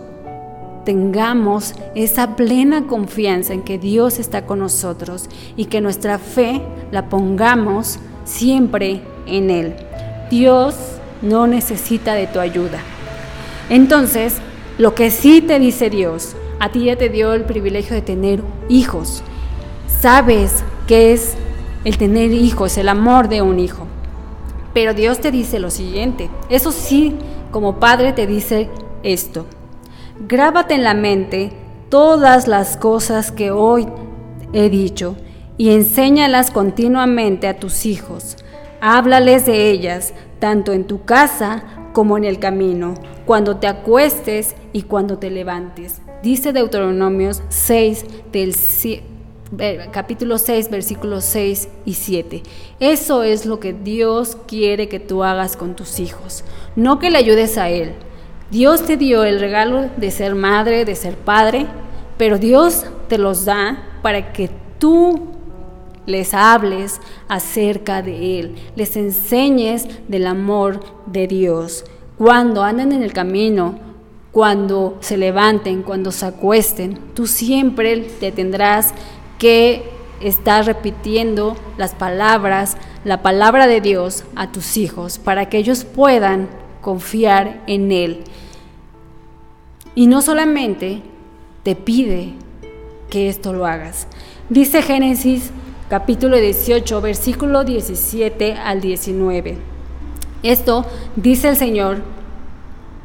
tengamos 0.84 1.74
esa 1.94 2.36
plena 2.36 2.86
confianza 2.86 3.52
en 3.52 3.62
que 3.62 3.78
Dios 3.78 4.18
está 4.18 4.46
con 4.46 4.60
nosotros 4.60 5.28
y 5.56 5.66
que 5.66 5.80
nuestra 5.80 6.18
fe 6.18 6.62
la 6.90 7.08
pongamos 7.08 7.98
siempre 8.24 9.02
en 9.26 9.50
Él. 9.50 9.74
Dios 10.30 10.74
no 11.22 11.46
necesita 11.46 12.14
de 12.14 12.26
tu 12.26 12.40
ayuda. 12.40 12.78
Entonces, 13.70 14.34
lo 14.78 14.94
que 14.94 15.10
sí 15.10 15.40
te 15.40 15.58
dice 15.58 15.90
Dios 15.90 16.36
a 16.58 16.70
ti 16.70 16.84
ya 16.84 16.96
te 16.96 17.08
dio 17.08 17.34
el 17.34 17.44
privilegio 17.44 17.94
de 17.94 18.02
tener 18.02 18.42
hijos. 18.68 19.22
Sabes 20.00 20.64
qué 20.86 21.12
es 21.12 21.34
el 21.84 21.98
tener 21.98 22.32
hijos, 22.32 22.78
el 22.78 22.88
amor 22.88 23.28
de 23.28 23.42
un 23.42 23.58
hijo. 23.58 23.86
Pero 24.72 24.94
Dios 24.94 25.20
te 25.20 25.30
dice 25.30 25.58
lo 25.58 25.70
siguiente. 25.70 26.30
Eso 26.48 26.72
sí, 26.72 27.14
como 27.50 27.78
padre 27.78 28.12
te 28.12 28.26
dice 28.26 28.70
esto. 29.02 29.46
Grábate 30.26 30.74
en 30.74 30.82
la 30.82 30.94
mente 30.94 31.52
todas 31.90 32.48
las 32.48 32.76
cosas 32.76 33.30
que 33.30 33.50
hoy 33.50 33.86
he 34.52 34.70
dicho 34.70 35.16
y 35.58 35.70
enséñalas 35.70 36.50
continuamente 36.50 37.48
a 37.48 37.58
tus 37.58 37.86
hijos. 37.86 38.36
Háblales 38.80 39.46
de 39.46 39.70
ellas, 39.70 40.12
tanto 40.38 40.72
en 40.72 40.84
tu 40.84 41.04
casa 41.04 41.64
como 41.92 42.18
en 42.18 42.24
el 42.24 42.38
camino, 42.38 42.94
cuando 43.24 43.56
te 43.56 43.66
acuestes 43.66 44.54
y 44.72 44.82
cuando 44.82 45.18
te 45.18 45.30
levantes. 45.30 46.02
Dice 46.22 46.52
Deuteronomios 46.52 47.42
6 47.48 48.04
del 48.32 48.54
capítulo 49.92 50.38
6, 50.38 50.70
versículos 50.70 51.24
6 51.24 51.68
y 51.84 51.94
7. 51.94 52.42
Eso 52.80 53.22
es 53.22 53.46
lo 53.46 53.60
que 53.60 53.72
Dios 53.72 54.36
quiere 54.46 54.88
que 54.88 55.00
tú 55.00 55.24
hagas 55.24 55.56
con 55.56 55.74
tus 55.74 56.00
hijos, 56.00 56.44
no 56.74 56.98
que 56.98 57.10
le 57.10 57.18
ayudes 57.18 57.56
a 57.58 57.70
Él. 57.70 57.92
Dios 58.50 58.84
te 58.84 58.96
dio 58.96 59.24
el 59.24 59.40
regalo 59.40 59.88
de 59.96 60.10
ser 60.10 60.34
madre, 60.34 60.84
de 60.84 60.94
ser 60.94 61.16
padre, 61.16 61.66
pero 62.18 62.38
Dios 62.38 62.86
te 63.08 63.18
los 63.18 63.44
da 63.44 63.82
para 64.02 64.32
que 64.32 64.50
tú 64.78 65.35
les 66.06 66.34
hables 66.34 67.00
acerca 67.28 68.02
de 68.02 68.40
Él, 68.40 68.54
les 68.76 68.96
enseñes 68.96 69.86
del 70.08 70.26
amor 70.26 70.80
de 71.06 71.26
Dios. 71.26 71.84
Cuando 72.16 72.62
anden 72.62 72.92
en 72.92 73.02
el 73.02 73.12
camino, 73.12 73.78
cuando 74.32 74.98
se 75.00 75.16
levanten, 75.16 75.82
cuando 75.82 76.12
se 76.12 76.26
acuesten, 76.26 76.98
tú 77.14 77.26
siempre 77.26 78.00
te 78.20 78.32
tendrás 78.32 78.94
que 79.38 79.90
estar 80.20 80.64
repitiendo 80.64 81.56
las 81.76 81.94
palabras, 81.94 82.76
la 83.04 83.22
palabra 83.22 83.66
de 83.66 83.80
Dios 83.80 84.24
a 84.34 84.50
tus 84.50 84.76
hijos 84.76 85.18
para 85.18 85.48
que 85.48 85.58
ellos 85.58 85.84
puedan 85.84 86.48
confiar 86.80 87.62
en 87.66 87.92
Él. 87.92 88.24
Y 89.94 90.06
no 90.06 90.22
solamente 90.22 91.02
te 91.62 91.74
pide 91.74 92.34
que 93.10 93.28
esto 93.28 93.52
lo 93.52 93.66
hagas. 93.66 94.06
Dice 94.48 94.82
Génesis 94.82 95.50
capítulo 95.88 96.36
18, 96.36 97.00
versículo 97.00 97.62
17 97.62 98.54
al 98.54 98.80
19. 98.80 99.56
Esto 100.42 100.84
dice 101.14 101.48
el 101.48 101.56
Señor 101.56 101.98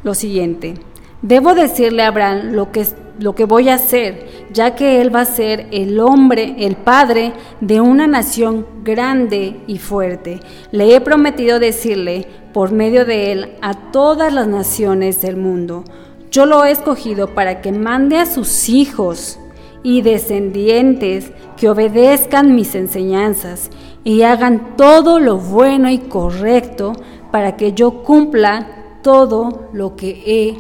lo 0.04 0.16
siguiente. 0.16 0.76
Debo 1.22 1.54
decirle 1.54 2.02
a 2.02 2.08
Abraham 2.08 2.54
lo 2.54 2.72
que, 2.72 2.88
lo 3.20 3.36
que 3.36 3.46
voy 3.46 3.70
a 3.70 3.76
hacer, 3.76 4.48
ya 4.52 4.74
que 4.74 5.00
él 5.00 5.14
va 5.16 5.22
a 5.22 5.26
ser 5.26 5.68
el 5.72 6.00
hombre, 6.00 6.56
el 6.58 6.76
padre 6.76 7.34
de 7.60 7.82
una 7.82 8.08
nación 8.08 8.66
grande 8.84 9.60
y 9.68 9.78
fuerte. 9.78 10.40
Le 10.72 10.96
he 10.96 11.02
prometido 11.02 11.60
decirle 11.60 12.28
por 12.52 12.72
medio 12.72 13.06
de 13.06 13.32
él 13.32 13.52
a 13.62 13.92
todas 13.92 14.34
las 14.34 14.48
naciones 14.48 15.22
del 15.22 15.38
mundo. 15.38 15.84
Yo 16.32 16.48
lo 16.48 16.66
he 16.66 16.72
escogido 16.72 17.36
para 17.36 17.62
que 17.62 17.72
mande 17.72 18.18
a 18.18 18.26
sus 18.26 18.70
hijos 18.70 19.38
y 19.84 20.02
descendientes 20.02 21.32
que 21.58 21.70
obedezcan 21.70 22.56
mis 22.56 22.76
enseñanzas 22.76 23.70
y 24.04 24.24
hagan 24.24 24.76
todo 24.78 25.20
lo 25.20 25.38
bueno 25.38 25.90
y 25.90 25.98
correcto 25.98 26.94
para 27.32 27.56
que 27.58 27.74
yo 27.74 28.04
cumpla 28.04 29.00
todo 29.02 29.70
lo 29.74 29.96
que 29.96 30.24
he 30.26 30.58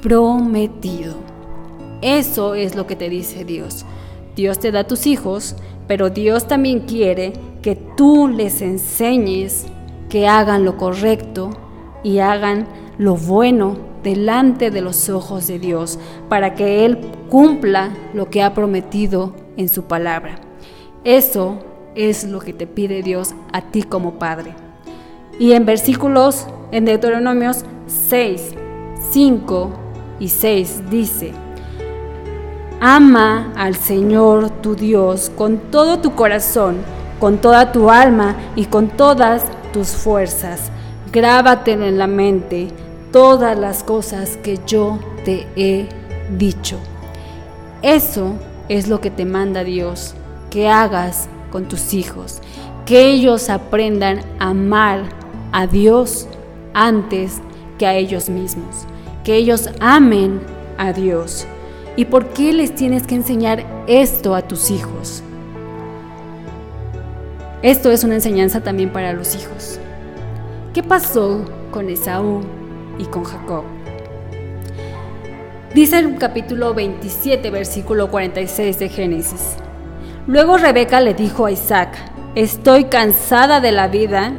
prometido. 0.00 1.14
Eso 2.02 2.54
es 2.54 2.74
lo 2.74 2.86
que 2.86 2.96
te 2.96 3.08
dice 3.08 3.44
Dios. 3.44 3.84
Dios 4.36 4.58
te 4.58 4.72
da 4.72 4.84
tus 4.84 5.06
hijos, 5.06 5.56
pero 5.86 6.10
Dios 6.10 6.46
también 6.46 6.80
quiere 6.80 7.32
que 7.62 7.76
tú 7.76 8.28
les 8.28 8.60
enseñes 8.62 9.66
que 10.08 10.28
hagan 10.28 10.64
lo 10.64 10.76
correcto 10.76 11.50
y 12.02 12.18
hagan 12.18 12.66
lo 12.98 13.16
bueno 13.16 13.93
delante 14.04 14.70
de 14.70 14.82
los 14.82 15.08
ojos 15.08 15.48
de 15.48 15.58
Dios, 15.58 15.98
para 16.28 16.54
que 16.54 16.84
Él 16.84 16.98
cumpla 17.28 17.90
lo 18.12 18.30
que 18.30 18.42
ha 18.42 18.54
prometido 18.54 19.34
en 19.56 19.68
su 19.68 19.84
palabra. 19.84 20.36
Eso 21.02 21.58
es 21.96 22.24
lo 22.24 22.38
que 22.38 22.52
te 22.52 22.66
pide 22.66 23.02
Dios 23.02 23.34
a 23.52 23.62
ti 23.62 23.82
como 23.82 24.18
Padre. 24.18 24.54
Y 25.38 25.52
en 25.52 25.66
versículos, 25.66 26.46
en 26.70 26.84
Deuteronomios 26.84 27.64
6, 28.08 28.54
5 29.10 29.70
y 30.20 30.28
6 30.28 30.90
dice, 30.90 31.32
Ama 32.80 33.52
al 33.56 33.74
Señor 33.76 34.50
tu 34.50 34.74
Dios 34.74 35.30
con 35.36 35.58
todo 35.70 36.00
tu 36.00 36.14
corazón, 36.14 36.76
con 37.18 37.38
toda 37.38 37.72
tu 37.72 37.90
alma 37.90 38.36
y 38.54 38.66
con 38.66 38.88
todas 38.88 39.44
tus 39.72 39.88
fuerzas. 39.88 40.70
Grábatelo 41.10 41.86
en 41.86 41.98
la 41.98 42.06
mente 42.06 42.68
todas 43.14 43.56
las 43.56 43.84
cosas 43.84 44.36
que 44.38 44.58
yo 44.66 44.98
te 45.24 45.46
he 45.54 45.88
dicho. 46.36 46.80
Eso 47.80 48.34
es 48.68 48.88
lo 48.88 49.00
que 49.00 49.12
te 49.12 49.24
manda 49.24 49.62
Dios, 49.62 50.16
que 50.50 50.68
hagas 50.68 51.28
con 51.52 51.68
tus 51.68 51.94
hijos, 51.94 52.40
que 52.84 53.12
ellos 53.12 53.50
aprendan 53.50 54.18
a 54.40 54.48
amar 54.48 55.04
a 55.52 55.68
Dios 55.68 56.26
antes 56.72 57.40
que 57.78 57.86
a 57.86 57.94
ellos 57.94 58.28
mismos, 58.28 58.84
que 59.22 59.36
ellos 59.36 59.70
amen 59.78 60.40
a 60.76 60.92
Dios. 60.92 61.46
¿Y 61.94 62.06
por 62.06 62.30
qué 62.30 62.52
les 62.52 62.74
tienes 62.74 63.06
que 63.06 63.14
enseñar 63.14 63.64
esto 63.86 64.34
a 64.34 64.42
tus 64.42 64.72
hijos? 64.72 65.22
Esto 67.62 67.92
es 67.92 68.02
una 68.02 68.14
enseñanza 68.14 68.60
también 68.60 68.92
para 68.92 69.12
los 69.12 69.36
hijos. 69.36 69.78
¿Qué 70.72 70.82
pasó 70.82 71.44
con 71.70 71.88
Esaú 71.88 72.42
y 72.98 73.04
con 73.06 73.24
Jacob. 73.24 73.64
Dice 75.74 75.98
el 75.98 76.16
capítulo 76.18 76.72
27, 76.72 77.50
versículo 77.50 78.10
46 78.10 78.78
de 78.78 78.88
Génesis. 78.88 79.56
Luego 80.26 80.56
Rebeca 80.56 81.00
le 81.00 81.14
dijo 81.14 81.46
a 81.46 81.50
Isaac, 81.50 81.96
estoy 82.34 82.84
cansada 82.84 83.60
de 83.60 83.72
la 83.72 83.88
vida, 83.88 84.32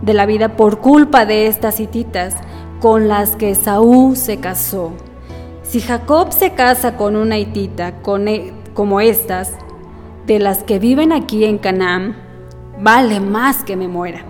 de 0.00 0.14
la 0.14 0.24
vida 0.24 0.56
por 0.56 0.80
culpa 0.80 1.26
de 1.26 1.46
estas 1.46 1.78
hititas 1.78 2.34
con 2.80 3.06
las 3.06 3.36
que 3.36 3.54
Saúl 3.54 4.16
se 4.16 4.38
casó. 4.38 4.92
Si 5.62 5.80
Jacob 5.80 6.32
se 6.32 6.52
casa 6.52 6.96
con 6.96 7.16
una 7.16 7.38
hitita 7.38 8.00
con 8.00 8.26
e, 8.26 8.52
como 8.72 9.00
estas, 9.00 9.52
de 10.26 10.38
las 10.38 10.64
que 10.64 10.78
viven 10.78 11.12
aquí 11.12 11.44
en 11.44 11.58
Canaán, 11.58 12.16
vale 12.80 13.20
más 13.20 13.62
que 13.62 13.76
me 13.76 13.88
muera. 13.88 14.24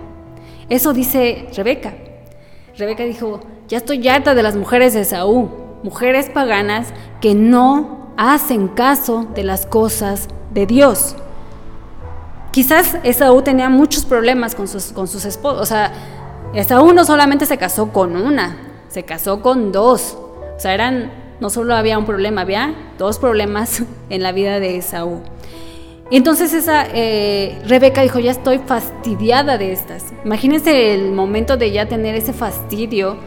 Eso 0.69 0.93
dice 0.93 1.47
Rebeca. 1.55 2.06
Rebeca 2.77 3.03
dijo, 3.03 3.39
ya 3.67 3.79
estoy 3.79 4.07
harta 4.07 4.35
de 4.35 4.43
las 4.43 4.55
mujeres 4.55 4.93
de 4.93 5.03
Saúl, 5.03 5.49
mujeres 5.81 6.29
paganas 6.29 6.93
que 7.21 7.33
no 7.33 8.13
hacen 8.17 8.67
caso 8.67 9.25
de 9.33 9.43
las 9.43 9.65
cosas 9.65 10.27
de 10.51 10.67
Dios. 10.67 11.15
Quizás 12.51 12.97
Esaú 13.03 13.41
tenía 13.41 13.69
muchos 13.69 14.05
problemas 14.05 14.53
con 14.53 14.67
sus, 14.67 14.91
con 14.91 15.07
sus 15.07 15.25
esposos. 15.25 15.59
O 15.59 15.65
sea, 15.65 15.91
Esaú 16.53 16.93
no 16.93 17.03
solamente 17.03 17.47
se 17.47 17.57
casó 17.57 17.91
con 17.91 18.15
una, 18.15 18.57
se 18.89 19.01
casó 19.01 19.41
con 19.41 19.71
dos. 19.71 20.15
O 20.55 20.59
sea, 20.59 20.75
eran, 20.75 21.11
no 21.39 21.49
solo 21.49 21.75
había 21.75 21.97
un 21.97 22.05
problema, 22.05 22.41
había 22.41 22.75
dos 22.99 23.17
problemas 23.17 23.81
en 24.11 24.21
la 24.21 24.31
vida 24.33 24.59
de 24.59 24.77
Esaú. 24.77 25.21
Entonces 26.09 26.53
esa 26.53 26.85
eh, 26.93 27.59
Rebeca 27.65 28.01
dijo, 28.01 28.19
ya 28.19 28.31
estoy 28.31 28.59
fastidiada 28.59 29.57
de 29.57 29.73
estas. 29.73 30.13
Imagínense 30.23 30.93
el 30.93 31.11
momento 31.11 31.57
de 31.57 31.71
ya 31.71 31.87
tener 31.87 32.15
ese 32.15 32.31
fastidio. 32.33 33.17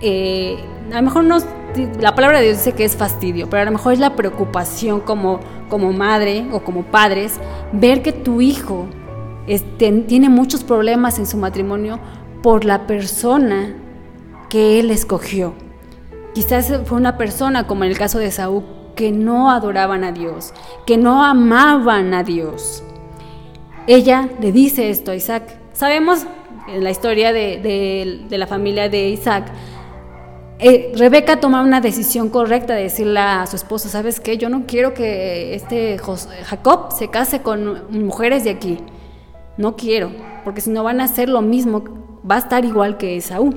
Eh, 0.00 0.56
a 0.92 0.96
lo 0.96 1.02
mejor 1.02 1.24
no, 1.24 1.38
la 2.00 2.14
palabra 2.14 2.40
de 2.40 2.46
Dios 2.46 2.58
dice 2.58 2.72
que 2.72 2.84
es 2.84 2.96
fastidio, 2.96 3.48
pero 3.48 3.62
a 3.62 3.64
lo 3.64 3.70
mejor 3.70 3.92
es 3.92 4.00
la 4.00 4.16
preocupación 4.16 5.00
como, 5.00 5.38
como 5.68 5.92
madre 5.92 6.46
o 6.50 6.64
como 6.64 6.82
padres, 6.82 7.38
ver 7.72 8.02
que 8.02 8.12
tu 8.12 8.40
hijo 8.40 8.86
este, 9.46 9.92
tiene 10.02 10.28
muchos 10.28 10.64
problemas 10.64 11.18
en 11.18 11.26
su 11.26 11.36
matrimonio 11.36 12.00
por 12.42 12.64
la 12.64 12.88
persona 12.88 13.76
que 14.48 14.80
él 14.80 14.90
escogió. 14.90 15.54
Quizás 16.34 16.72
fue 16.86 16.98
una 16.98 17.16
persona, 17.16 17.66
como 17.66 17.84
en 17.84 17.90
el 17.90 17.98
caso 17.98 18.18
de 18.18 18.30
Saúl, 18.32 18.64
que 18.94 19.12
no 19.12 19.50
adoraban 19.50 20.04
a 20.04 20.12
Dios, 20.12 20.52
que 20.86 20.96
no 20.96 21.24
amaban 21.24 22.14
a 22.14 22.22
Dios. 22.22 22.82
Ella 23.86 24.28
le 24.40 24.52
dice 24.52 24.90
esto 24.90 25.10
a 25.10 25.16
Isaac. 25.16 25.58
Sabemos 25.72 26.26
en 26.68 26.84
la 26.84 26.90
historia 26.90 27.32
de, 27.32 28.26
la 28.30 28.46
familia 28.46 28.88
de 28.88 29.08
Isaac, 29.08 29.46
eh, 30.58 30.92
Rebeca 30.94 31.40
toma 31.40 31.62
una 31.62 31.80
decisión 31.80 32.28
correcta 32.28 32.74
de 32.74 32.84
decirle 32.84 33.18
a 33.18 33.46
su 33.46 33.56
esposo, 33.56 33.88
¿sabes 33.88 34.20
qué? 34.20 34.38
Yo 34.38 34.48
no 34.48 34.64
quiero 34.66 34.94
que 34.94 35.54
este 35.56 35.98
Jacob 36.44 36.92
se 36.96 37.08
case 37.08 37.42
con 37.42 37.82
mujeres 37.90 38.44
de 38.44 38.50
aquí. 38.50 38.78
No 39.56 39.76
quiero, 39.76 40.12
porque 40.44 40.60
si 40.60 40.70
no 40.70 40.84
van 40.84 41.00
a 41.00 41.04
hacer 41.04 41.28
lo 41.28 41.42
mismo, 41.42 41.82
va 42.28 42.36
a 42.36 42.38
estar 42.38 42.64
igual 42.64 42.96
que 42.96 43.16
Esaú. 43.16 43.54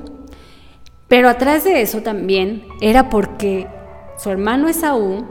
Pero 1.08 1.28
atrás 1.28 1.62
de 1.62 1.80
eso 1.80 2.02
también 2.02 2.64
era 2.80 3.08
porque 3.08 3.68
su 4.16 4.30
hermano 4.30 4.68
Esaú 4.68 5.24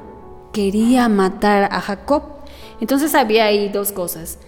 quería 0.53 1.09
matar 1.09 1.69
a 1.71 1.81
Jacob. 1.81 2.23
Entonces 2.79 3.15
había 3.15 3.45
ahí 3.45 3.69
dos 3.69 3.91
cosas. 3.91 4.39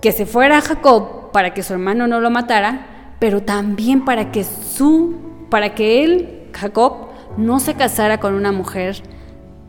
Que 0.00 0.12
se 0.12 0.26
fuera 0.26 0.60
Jacob 0.60 1.30
para 1.32 1.52
que 1.52 1.62
su 1.62 1.72
hermano 1.72 2.06
no 2.06 2.20
lo 2.20 2.30
matara, 2.30 3.14
pero 3.18 3.42
también 3.42 4.04
para 4.04 4.32
que 4.32 4.44
su 4.44 5.14
para 5.50 5.74
que 5.74 6.04
él, 6.04 6.46
Jacob, 6.52 7.08
no 7.36 7.60
se 7.60 7.74
casara 7.74 8.20
con 8.20 8.34
una 8.34 8.52
mujer 8.52 9.02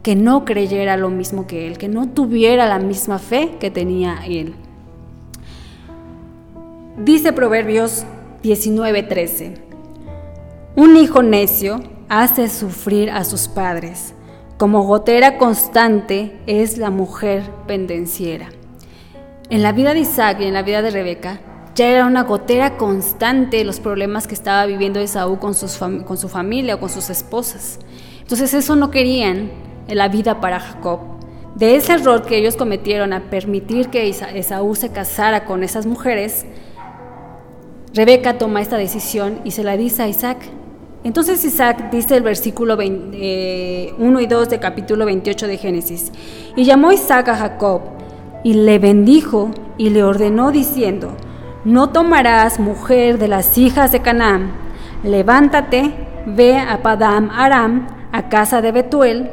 que 0.04 0.16
no 0.16 0.46
creyera 0.46 0.98
lo 0.98 1.10
mismo 1.10 1.48
que 1.48 1.68
él, 1.68 1.78
que 1.78 1.88
no 1.88 2.08
tuviera 2.10 2.68
la 2.68 2.80
misma 2.80 3.20
fe 3.20 3.58
que 3.60 3.72
tenía 3.72 4.20
él. 4.26 4.56
Dice 6.98 7.34
Proverbios 7.34 8.06
19:13, 8.44 9.56
un 10.76 10.98
hijo 10.98 11.24
necio 11.24 11.82
hace 12.12 12.50
sufrir 12.50 13.10
a 13.10 13.24
sus 13.24 13.48
padres, 13.48 14.14
como 14.58 14.84
gotera 14.84 15.38
constante 15.38 16.42
es 16.46 16.78
la 16.78 16.90
mujer 16.90 17.50
pendenciera. 17.68 18.50
En 19.50 19.64
la 19.64 19.72
vida 19.72 19.94
de 19.94 20.02
Isaac 20.02 20.40
y 20.42 20.44
en 20.44 20.54
la 20.54 20.62
vida 20.62 20.82
de 20.82 20.92
Rebeca, 20.92 21.40
ya 21.74 21.88
era 21.88 22.06
una 22.06 22.24
gotera 22.24 22.76
constante 22.76 23.64
los 23.64 23.80
problemas 23.80 24.28
que 24.28 24.34
estaba 24.34 24.66
viviendo 24.66 25.00
Esaú 25.00 25.40
con, 25.40 25.54
con 26.04 26.18
su 26.18 26.28
familia 26.28 26.76
o 26.76 26.80
con 26.82 26.90
sus 26.90 27.10
esposas. 27.10 27.80
Entonces 28.20 28.54
eso 28.54 28.76
no 28.76 28.92
querían 28.92 29.50
en 29.88 29.98
la 29.98 30.10
vida 30.10 30.42
para 30.42 30.60
Jacob. 30.60 31.00
De 31.56 31.78
ese 31.78 31.94
error 31.94 32.24
que 32.24 32.38
ellos 32.38 32.58
cometieron 32.58 33.14
a 33.14 33.30
permitir 33.30 33.88
que 33.88 34.10
Esaú 34.10 34.76
se 34.76 34.90
casara 34.90 35.46
con 35.46 35.64
esas 35.64 35.86
mujeres, 35.86 36.46
Rebeca 37.94 38.38
toma 38.38 38.60
esta 38.60 38.76
decisión 38.76 39.40
y 39.46 39.52
se 39.52 39.64
la 39.64 39.78
dice 39.78 40.04
a 40.04 40.10
Isaac. 40.10 40.40
Entonces 41.04 41.44
Isaac 41.44 41.90
dice 41.92 42.16
el 42.16 42.24
versículo 42.24 42.76
1 42.76 42.84
eh, 43.14 43.94
y 43.98 44.26
2 44.28 44.50
de 44.50 44.60
capítulo 44.60 45.06
28 45.06 45.48
de 45.48 45.58
Génesis, 45.58 46.12
y 46.56 46.64
llamó 46.64 46.92
Isaac 46.92 47.30
a 47.30 47.36
Jacob, 47.36 47.82
y 48.44 48.54
le 48.54 48.78
bendijo 48.78 49.52
y 49.78 49.90
le 49.90 50.04
ordenó 50.04 50.52
diciendo, 50.52 51.16
no 51.66 51.90
tomarás 51.90 52.60
mujer 52.60 53.18
de 53.18 53.28
las 53.28 53.58
hijas 53.58 53.92
de 53.92 54.02
Canaán, 54.02 54.52
levántate, 55.04 55.94
ve 56.28 56.58
a 56.58 56.82
Padam 56.84 57.32
Aram, 57.32 57.88
a 58.12 58.30
casa 58.30 58.62
de 58.62 58.72
Betuel, 58.72 59.30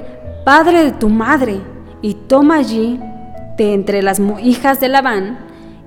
padre 0.47 0.85
de 0.85 0.93
tu 0.93 1.11
madre, 1.11 1.61
y 2.01 2.15
toma 2.15 2.57
allí 2.57 2.99
de 3.59 3.75
entre 3.75 4.03
las 4.03 4.21
hijas 4.43 4.81
de 4.81 4.89
Labán, 4.89 5.39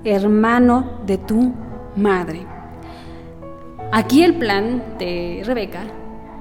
hermano 0.04 1.00
de 1.06 1.18
tu 1.18 1.54
madre. 1.96 2.51
Aquí 3.94 4.24
el 4.24 4.34
plan 4.34 4.82
de 4.98 5.42
Rebeca, 5.44 5.82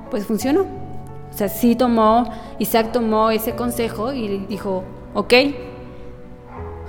pues 0.10 0.26
funcionó. 0.26 0.62
O 0.62 1.34
sea, 1.38 1.50
sí 1.50 1.76
tomó, 1.76 2.32
Isaac 2.60 2.94
tomó 2.94 3.30
ese 3.30 3.56
consejo 3.56 4.14
y 4.14 4.46
dijo, 4.48 4.86
ok, 5.14 5.34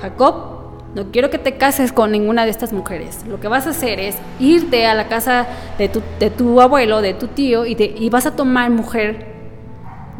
Jacob, 0.01 0.35
no 0.95 1.11
quiero 1.11 1.31
que 1.31 1.39
te 1.39 1.57
cases 1.57 1.93
con 1.93 2.13
ninguna 2.13 2.45
de 2.45 2.51
estas 2.51 2.73
mujeres. 2.73 3.25
Lo 3.27 3.41
que 3.41 3.49
vas 3.49 3.67
a 3.67 3.71
hacer 3.71 3.99
es 3.99 4.17
irte 4.39 4.87
a 4.87 4.95
la 4.95 5.09
casa 5.09 5.49
de 5.79 5.89
tu, 5.89 6.01
de 6.21 6.31
tu 6.31 6.61
abuelo, 6.61 7.01
de 7.03 7.15
tu 7.15 7.27
tío, 7.27 7.67
y, 7.67 7.77
y, 7.79 8.09
vas 8.09 8.27
a 8.27 8.37
tomar 8.37 8.71
mujer 8.71 9.35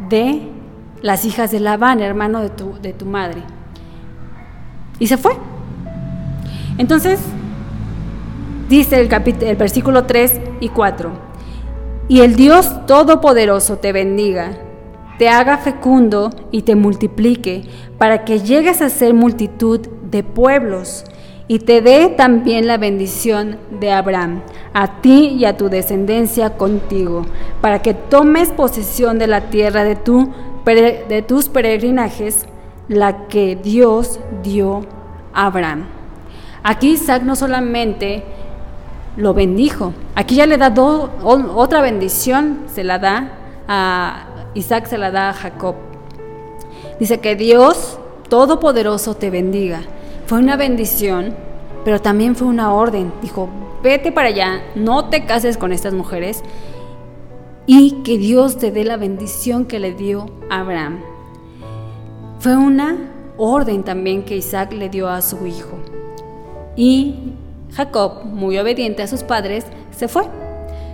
de 0.09 0.41
las 1.01 1.23
hijas 1.23 1.51
de 1.51 1.61
Labán, 1.61 2.01
hermano 2.01 2.41
de 2.41 2.49
tu, 2.49 2.73
de 2.81 2.91
tu 2.91 3.05
madre. 3.05 3.43
Y 4.99 5.07
se 5.07 5.15
fue. 5.15 5.37
Entonces, 6.77 7.21
Dice 8.69 8.99
el, 8.99 9.11
el 9.41 9.55
versículo 9.55 10.05
3 10.05 10.39
y 10.59 10.69
4. 10.69 11.11
Y 12.07 12.21
el 12.21 12.35
Dios 12.35 12.85
Todopoderoso 12.85 13.77
te 13.77 13.93
bendiga, 13.93 14.57
te 15.17 15.29
haga 15.29 15.57
fecundo 15.57 16.31
y 16.51 16.63
te 16.63 16.75
multiplique, 16.75 17.63
para 17.97 18.25
que 18.25 18.39
llegues 18.39 18.81
a 18.81 18.89
ser 18.89 19.13
multitud 19.13 19.79
de 20.09 20.23
pueblos, 20.23 21.05
y 21.47 21.59
te 21.59 21.81
dé 21.81 22.07
también 22.09 22.67
la 22.67 22.77
bendición 22.77 23.57
de 23.79 23.91
Abraham, 23.91 24.41
a 24.73 25.01
ti 25.01 25.35
y 25.37 25.45
a 25.45 25.57
tu 25.57 25.69
descendencia 25.69 26.57
contigo, 26.57 27.25
para 27.61 27.81
que 27.81 27.93
tomes 27.93 28.51
posesión 28.51 29.19
de 29.19 29.27
la 29.27 29.49
tierra 29.49 29.83
de, 29.83 29.95
tu, 29.95 30.29
de 30.65 31.23
tus 31.27 31.49
peregrinajes, 31.49 32.47
la 32.87 33.27
que 33.27 33.55
Dios 33.55 34.19
dio 34.41 34.81
a 35.33 35.45
Abraham. 35.47 35.85
Aquí 36.63 36.91
Isaac 36.91 37.23
no 37.23 37.35
solamente 37.35 38.23
lo 39.17 39.33
bendijo. 39.33 39.93
Aquí 40.15 40.35
ya 40.35 40.45
le 40.45 40.57
da 40.57 40.73
otra 40.75 41.81
bendición, 41.81 42.59
se 42.67 42.83
la 42.83 42.99
da 42.99 43.31
a 43.67 44.25
Isaac, 44.53 44.87
se 44.87 44.97
la 44.97 45.11
da 45.11 45.29
a 45.29 45.33
Jacob. 45.33 45.75
Dice 46.99 47.19
que 47.19 47.35
Dios 47.35 47.99
Todopoderoso 48.29 49.15
te 49.15 49.29
bendiga. 49.29 49.81
Fue 50.25 50.39
una 50.39 50.55
bendición, 50.55 51.35
pero 51.85 52.01
también 52.01 52.35
fue 52.35 52.47
una 52.47 52.73
orden. 52.73 53.13
Dijo, 53.21 53.47
vete 53.83 54.11
para 54.11 54.29
allá, 54.29 54.61
no 54.73 55.09
te 55.09 55.25
cases 55.25 55.57
con 55.57 55.71
estas 55.71 55.93
mujeres 55.93 56.43
y 57.65 58.01
que 58.03 58.17
Dios 58.17 58.57
te 58.57 58.71
dé 58.71 58.83
la 58.83 58.97
bendición 58.97 59.65
que 59.65 59.79
le 59.79 59.93
dio 59.93 60.25
Abraham. 60.49 61.01
Fue 62.39 62.57
una 62.57 63.11
orden 63.37 63.83
también 63.83 64.23
que 64.23 64.35
Isaac 64.35 64.73
le 64.73 64.89
dio 64.89 65.09
a 65.09 65.21
su 65.21 65.45
hijo. 65.45 65.77
Y 66.75 67.32
Jacob, 67.75 68.25
muy 68.25 68.57
obediente 68.59 69.01
a 69.01 69.07
sus 69.07 69.23
padres, 69.23 69.65
se 69.91 70.07
fue. 70.07 70.23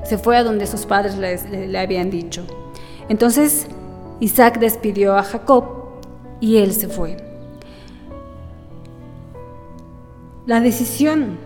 Se 0.03 0.17
fue 0.17 0.37
a 0.37 0.43
donde 0.43 0.65
sus 0.65 0.85
padres 0.85 1.17
le, 1.17 1.77
habían 1.77 2.09
dicho. 2.09 2.45
Entonces 3.09 3.67
Isaac 4.19 4.59
despidió 4.59 5.17
a 5.17 5.23
Jacob 5.23 5.65
y 6.39 6.57
él 6.57 6.73
se 6.73 6.87
fue. 6.87 7.17
La 10.45 10.61
decisión 10.61 11.37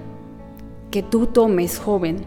que 0.91 1.03
tú 1.03 1.27
tomes, 1.27 1.79
joven, 1.79 2.25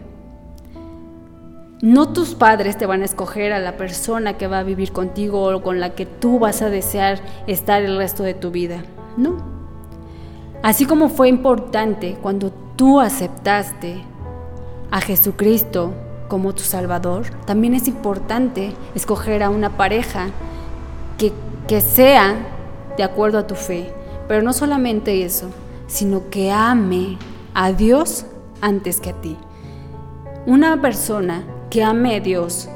no 1.81 2.11
tus 2.11 2.35
padres 2.35 2.77
te 2.77 2.85
van 2.85 3.01
a 3.01 3.05
escoger 3.05 3.53
a 3.53 3.59
la 3.59 3.77
persona 3.77 4.37
que 4.37 4.47
va 4.47 4.59
a 4.59 4.63
vivir 4.63 4.91
contigo 4.91 5.43
o 5.43 5.61
con 5.61 5.79
la 5.79 5.95
que 5.95 6.05
tú 6.05 6.39
vas 6.39 6.61
a 6.61 6.69
desear 6.69 7.19
estar 7.47 7.81
el 7.83 7.97
resto 7.97 8.23
de 8.23 8.33
tu 8.33 8.51
vida. 8.51 8.83
No. 9.15 9.37
Así 10.61 10.85
como 10.85 11.09
fue 11.09 11.29
importante 11.29 12.17
cuando 12.21 12.51
tú 12.77 13.01
aceptaste 13.01 14.03
a 14.91 15.01
Jesucristo 15.01 15.93
como 16.29 16.53
tu 16.53 16.61
Salvador, 16.63 17.25
también 17.45 17.73
es 17.73 17.87
importante 17.87 18.73
escoger 18.95 19.43
a 19.43 19.49
una 19.49 19.75
pareja 19.75 20.27
que, 21.17 21.33
que 21.67 21.81
sea 21.81 22.35
de 22.95 23.03
acuerdo 23.03 23.39
a 23.39 23.47
tu 23.47 23.55
fe. 23.55 23.91
Pero 24.27 24.43
no 24.43 24.53
solamente 24.53 25.25
eso, 25.25 25.49
sino 25.87 26.29
que 26.29 26.51
ame 26.51 27.17
a 27.53 27.71
Dios 27.71 28.25
antes 28.61 29.01
que 29.01 29.09
a 29.09 29.21
ti. 29.21 29.37
Una 30.45 30.81
persona 30.81 31.43
que 31.69 31.83
ame 31.83 32.15
a 32.15 32.19
Dios 32.19 32.69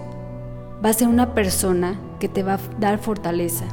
va 0.84 0.90
a 0.90 0.94
ser 0.94 1.08
una 1.08 1.34
persona 1.34 2.00
que 2.20 2.28
te 2.28 2.44
va 2.44 2.56
a 2.56 2.60
dar 2.80 2.98
fortaleza. 3.00 3.66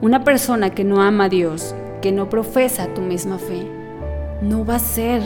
Una 0.00 0.24
persona 0.24 0.70
que 0.70 0.84
no 0.84 1.00
ama 1.00 1.24
a 1.24 1.28
Dios, 1.28 1.74
que 2.00 2.12
no 2.12 2.28
profesa 2.28 2.92
tu 2.94 3.00
misma 3.00 3.38
fe, 3.38 3.70
no 4.40 4.64
va 4.64 4.76
a 4.76 4.80
ser 4.80 5.22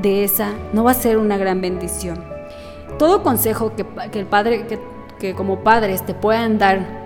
de 0.00 0.24
esa 0.24 0.54
no 0.72 0.84
va 0.84 0.92
a 0.92 0.94
ser 0.94 1.18
una 1.18 1.36
gran 1.36 1.60
bendición. 1.60 2.22
Todo 2.98 3.22
consejo 3.22 3.74
que, 3.74 3.86
el 4.18 4.26
padre, 4.26 4.66
que, 5.18 5.34
como 5.34 5.60
padres 5.60 6.04
te 6.04 6.14
puedan 6.14 6.58
dar 6.58 7.00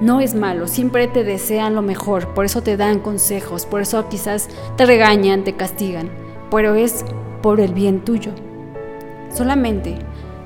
no 0.00 0.20
es 0.20 0.34
malo, 0.34 0.68
siempre 0.68 1.08
te 1.08 1.24
desean 1.24 1.74
lo 1.74 1.82
mejor, 1.82 2.28
por 2.34 2.44
eso 2.44 2.62
te 2.62 2.76
dan 2.76 3.00
consejos, 3.00 3.66
por 3.66 3.80
eso 3.80 4.08
quizás 4.08 4.48
te 4.76 4.86
regañan, 4.86 5.42
te 5.42 5.54
castigan, 5.54 6.08
pero 6.50 6.74
es 6.74 7.04
por 7.42 7.60
el 7.60 7.72
bien 7.72 8.04
tuyo. 8.04 8.30
Solamente, 9.34 9.96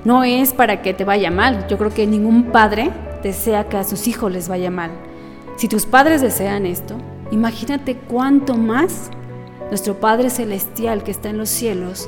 no 0.05 0.25
es 0.25 0.53
para 0.53 0.83
que 0.83 0.95
te 0.95 1.05
vaya 1.05 1.31
mal. 1.31 1.67
Yo 1.69 1.79
creo 1.79 1.95
que 1.95 2.07
ningún 2.07 2.47
padre 2.47 2.91
desea 3.23 3.69
que 3.69 3.77
a 3.77 3.85
sus 3.85 4.09
hijos 4.09 4.33
les 4.33 4.49
vaya 4.49 4.71
mal. 4.71 4.91
Si 5.57 5.69
tus 5.69 5.87
padres 5.87 6.21
desean 6.21 6.67
esto, 6.67 6.97
imagínate 7.31 7.97
cuánto 7.97 8.55
más 8.55 9.11
nuestro 9.73 9.99
Padre 9.99 10.29
Celestial 10.29 11.03
que 11.03 11.11
está 11.11 11.31
en 11.31 11.39
los 11.39 11.49
cielos 11.49 12.07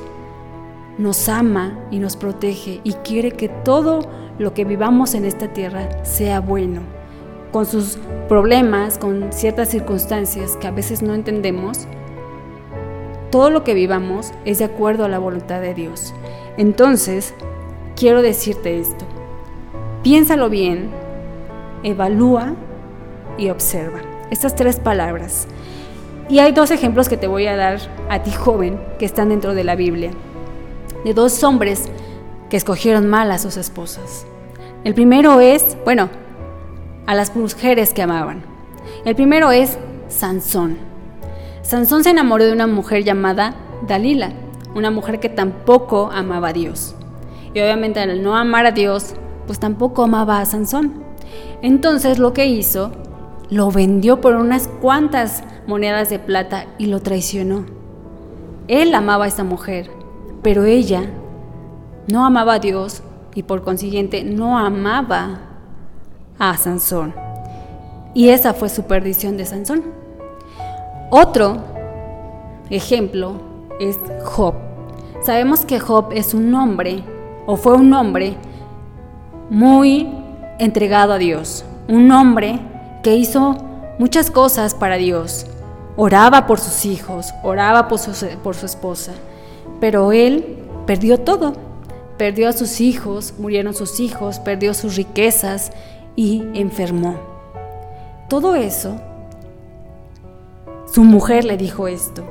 nos 0.99 1.27
ama 1.27 1.79
y 1.89 1.97
nos 1.97 2.15
protege 2.15 2.79
y 2.83 2.93
quiere 2.93 3.31
que 3.31 3.49
todo 3.49 4.07
lo 4.37 4.53
que 4.53 4.65
vivamos 4.65 5.15
en 5.15 5.25
esta 5.25 5.51
tierra 5.51 6.05
sea 6.05 6.41
bueno, 6.41 6.81
con 7.51 7.65
sus 7.65 7.97
problemas, 8.29 8.99
con 8.99 9.33
ciertas 9.33 9.69
circunstancias 9.69 10.57
que 10.57 10.67
a 10.67 10.71
veces 10.71 11.01
no 11.01 11.15
entendemos. 11.15 11.87
Todo 13.31 13.49
lo 13.49 13.63
que 13.63 13.73
vivamos 13.73 14.31
es 14.45 14.59
de 14.59 14.65
acuerdo 14.65 15.03
a 15.03 15.09
la 15.09 15.17
voluntad 15.17 15.59
de 15.59 15.73
Dios. 15.73 16.13
Entonces, 16.57 17.33
quiero 17.95 18.21
decirte 18.21 18.79
esto. 18.79 19.05
Piénsalo 20.03 20.51
bien, 20.51 20.91
evalúa 21.81 22.53
y 23.39 23.49
observa. 23.49 24.01
Estas 24.29 24.53
tres 24.53 24.79
palabras. 24.79 25.47
Y 26.27 26.39
hay 26.39 26.53
dos 26.53 26.71
ejemplos 26.71 27.07
que 27.07 27.17
te 27.17 27.27
voy 27.27 27.45
a 27.45 27.55
dar 27.55 27.79
a 28.09 28.23
ti 28.23 28.31
joven 28.31 28.79
que 28.97 29.05
están 29.05 29.29
dentro 29.29 29.53
de 29.53 29.63
la 29.63 29.75
Biblia, 29.75 30.11
de 31.03 31.13
dos 31.13 31.43
hombres 31.43 31.89
que 32.49 32.57
escogieron 32.57 33.07
mal 33.07 33.31
a 33.31 33.37
sus 33.37 33.57
esposas. 33.57 34.25
El 34.83 34.95
primero 34.95 35.39
es, 35.39 35.77
bueno, 35.85 36.09
a 37.05 37.13
las 37.13 37.35
mujeres 37.35 37.93
que 37.93 38.01
amaban. 38.01 38.43
El 39.03 39.15
primero 39.15 39.51
es 39.51 39.77
Sansón. 40.07 40.77
Sansón 41.61 42.03
se 42.03 42.09
enamoró 42.09 42.43
de 42.45 42.53
una 42.53 42.67
mujer 42.67 43.03
llamada 43.03 43.55
Dalila, 43.87 44.31
una 44.73 44.89
mujer 44.89 45.19
que 45.19 45.29
tampoco 45.29 46.09
amaba 46.11 46.49
a 46.49 46.53
Dios. 46.53 46.95
Y 47.53 47.61
obviamente 47.61 47.99
al 47.99 48.23
no 48.23 48.35
amar 48.35 48.65
a 48.65 48.71
Dios, 48.71 49.13
pues 49.45 49.59
tampoco 49.59 50.03
amaba 50.03 50.39
a 50.39 50.45
Sansón. 50.45 51.03
Entonces 51.61 52.17
lo 52.17 52.33
que 52.33 52.47
hizo, 52.47 52.91
lo 53.49 53.69
vendió 53.69 54.21
por 54.21 54.35
unas 54.35 54.67
cuantas 54.67 55.43
monedas 55.67 56.09
de 56.09 56.19
plata 56.19 56.65
y 56.77 56.87
lo 56.87 57.01
traicionó. 57.01 57.65
Él 58.67 58.93
amaba 58.95 59.25
a 59.25 59.27
esta 59.27 59.43
mujer, 59.43 59.89
pero 60.41 60.65
ella 60.65 61.03
no 62.07 62.25
amaba 62.25 62.55
a 62.55 62.59
Dios 62.59 63.03
y 63.33 63.43
por 63.43 63.63
consiguiente 63.63 64.23
no 64.23 64.57
amaba 64.57 65.41
a 66.39 66.57
Sansón. 66.57 67.13
Y 68.13 68.29
esa 68.29 68.53
fue 68.53 68.69
su 68.69 68.83
perdición 68.83 69.37
de 69.37 69.45
Sansón. 69.45 69.83
Otro 71.09 71.57
ejemplo 72.69 73.35
es 73.79 73.99
Job. 74.23 74.55
Sabemos 75.21 75.65
que 75.65 75.79
Job 75.79 76.09
es 76.11 76.33
un 76.33 76.53
hombre, 76.53 77.03
o 77.45 77.57
fue 77.57 77.73
un 77.73 77.93
hombre, 77.93 78.35
muy 79.49 80.09
entregado 80.59 81.13
a 81.13 81.17
Dios. 81.17 81.65
Un 81.87 82.11
hombre 82.11 82.59
que 83.03 83.15
hizo 83.15 83.55
muchas 83.99 84.31
cosas 84.31 84.73
para 84.73 84.95
Dios. 84.95 85.45
Oraba 85.97 86.45
por 86.45 86.59
sus 86.59 86.85
hijos, 86.85 87.33
oraba 87.41 87.87
por 87.87 87.99
su, 87.99 88.65
esposa. 88.65 89.13
Pero 89.79 90.11
él 90.11 90.57
perdió 90.85 91.19
todo. 91.19 91.53
Perdió 92.17 92.49
a 92.49 92.53
sus 92.53 92.81
hijos, 92.81 93.33
murieron 93.37 93.73
sus 93.73 93.99
hijos, 93.99 94.39
perdió 94.39 94.73
sus 94.73 94.95
riquezas 94.95 95.71
y 96.15 96.43
enfermó. 96.53 97.15
Todo 98.29 98.55
eso, 98.55 98.95
su 100.91 101.03
mujer 101.03 101.45
le 101.45 101.57
dijo 101.57 101.87
esto. 101.87 102.23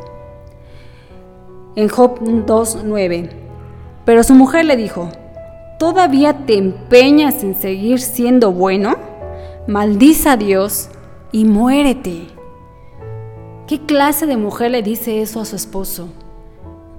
En 1.77 1.89
Job 1.89 2.21
2.9. 2.21 3.31
Pero 4.05 4.23
su 4.23 4.35
mujer 4.35 4.67
le 4.67 4.77
dijo, 4.77 5.09
¿todavía 5.79 6.45
te 6.47 6.57
empeñas 6.57 7.43
en 7.43 7.55
seguir 7.55 8.01
siendo 8.01 8.53
bueno? 8.53 8.97
Maldiza 9.67 10.33
a 10.33 10.37
Dios 10.37 10.89
y 11.33 11.45
muérete. 11.45 12.34
¿Qué 13.67 13.81
clase 13.81 14.27
de 14.27 14.37
mujer 14.37 14.73
le 14.73 14.83
dice 14.83 15.23
eso 15.23 15.41
a 15.41 15.47
su 15.47 15.57
esposo? 15.57 16.09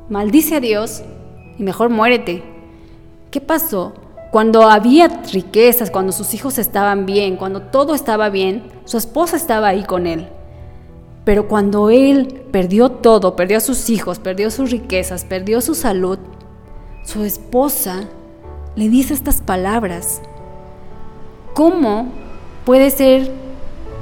Maldice 0.09 0.55
a 0.55 0.59
Dios 0.59 1.03
y 1.59 1.61
mejor 1.63 1.89
muérete. 1.89 2.43
¿Qué 3.29 3.39
pasó? 3.39 3.93
Cuando 4.31 4.63
había 4.63 5.07
riquezas, 5.31 5.91
cuando 5.91 6.11
sus 6.11 6.33
hijos 6.33 6.57
estaban 6.57 7.05
bien, 7.05 7.37
cuando 7.37 7.61
todo 7.61 7.93
estaba 7.93 8.29
bien, 8.29 8.63
su 8.85 8.97
esposa 8.97 9.37
estaba 9.37 9.67
ahí 9.67 9.83
con 9.83 10.07
él. 10.07 10.27
Pero 11.23 11.47
cuando 11.47 11.91
él 11.91 12.43
perdió 12.51 12.89
todo, 12.89 13.35
perdió 13.35 13.57
a 13.57 13.61
sus 13.61 13.91
hijos, 13.91 14.17
perdió 14.17 14.49
sus 14.49 14.71
riquezas, 14.71 15.23
perdió 15.23 15.61
su 15.61 15.75
salud, 15.75 16.17
su 17.03 17.23
esposa 17.23 18.05
le 18.75 18.89
dice 18.89 19.13
estas 19.13 19.39
palabras. 19.39 20.19
¿Cómo 21.53 22.07
puede 22.65 22.89
ser? 22.89 23.31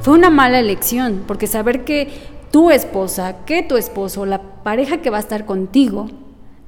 Fue 0.02 0.14
una 0.14 0.30
mala 0.30 0.60
elección, 0.60 1.24
porque 1.28 1.48
saber 1.48 1.84
que 1.86 2.33
tu 2.54 2.70
esposa, 2.70 3.38
que 3.48 3.64
tu 3.64 3.78
esposo, 3.78 4.28
la 4.28 4.40
pareja 4.62 4.98
que 4.98 5.10
va 5.10 5.18
a 5.18 5.22
estar 5.22 5.44
contigo, 5.48 6.06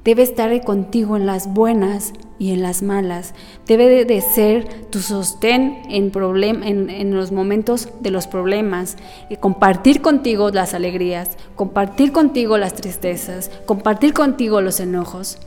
debe 0.04 0.24
estar 0.24 0.64
contigo 0.64 1.16
en 1.16 1.26
las 1.26 1.54
buenas 1.54 2.12
y 2.40 2.52
en 2.52 2.60
las 2.60 2.82
malas. 2.82 3.34
Debe 3.68 4.04
de 4.04 4.20
ser 4.20 4.66
tu 4.90 4.98
sostén 4.98 5.82
en, 5.88 6.10
en, 6.90 7.14
los 7.14 7.30
momentos 7.30 7.88
de 8.00 8.10
los 8.10 8.26
problemas. 8.26 8.96
Y 9.30 9.36
compartir 9.36 10.02
contigo 10.02 10.50
las 10.50 10.74
alegrías, 10.74 11.38
compartir 11.54 12.10
contigo 12.10 12.58
las 12.58 12.74
tristezas, 12.74 13.52
compartir 13.64 14.12
contigo 14.12 14.60
los 14.60 14.80
enojos. 14.80 15.38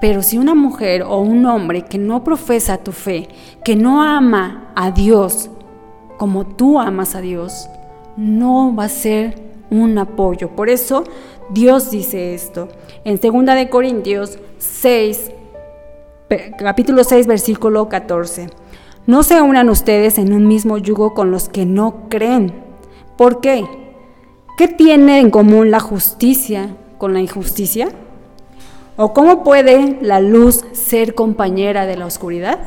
Pero 0.00 0.22
si 0.22 0.38
una 0.38 0.54
mujer 0.54 1.02
o 1.02 1.18
un 1.18 1.44
hombre 1.44 1.82
que 1.82 1.98
no 1.98 2.24
profesa 2.24 2.78
tu 2.78 2.92
fe, 2.92 3.28
que 3.62 3.76
no 3.76 4.02
ama 4.02 4.72
a 4.76 4.92
Dios 4.92 5.50
como 6.16 6.46
tú 6.46 6.80
amas 6.80 7.14
a 7.14 7.20
Dios, 7.20 7.68
no 8.16 8.74
va 8.74 8.84
a 8.84 8.88
ser 8.88 9.44
un 9.70 9.98
apoyo. 9.98 10.50
Por 10.50 10.68
eso 10.68 11.04
Dios 11.50 11.90
dice 11.90 12.34
esto. 12.34 12.68
En 13.04 13.20
2 13.20 13.56
de 13.56 13.68
Corintios 13.68 14.38
6, 14.58 15.30
capítulo 16.58 17.04
6, 17.04 17.26
versículo 17.26 17.88
14. 17.88 18.48
No 19.06 19.22
se 19.22 19.42
unan 19.42 19.68
ustedes 19.68 20.18
en 20.18 20.32
un 20.32 20.46
mismo 20.46 20.78
yugo 20.78 21.12
con 21.14 21.30
los 21.30 21.48
que 21.48 21.66
no 21.66 22.08
creen. 22.08 22.54
¿Por 23.16 23.40
qué? 23.40 23.64
¿Qué 24.56 24.68
tiene 24.68 25.20
en 25.20 25.30
común 25.30 25.70
la 25.70 25.80
justicia 25.80 26.76
con 26.96 27.12
la 27.12 27.20
injusticia? 27.20 27.88
¿O 28.96 29.12
cómo 29.12 29.42
puede 29.42 29.98
la 30.00 30.20
luz 30.20 30.64
ser 30.72 31.14
compañera 31.14 31.84
de 31.84 31.96
la 31.96 32.06
oscuridad? 32.06 32.60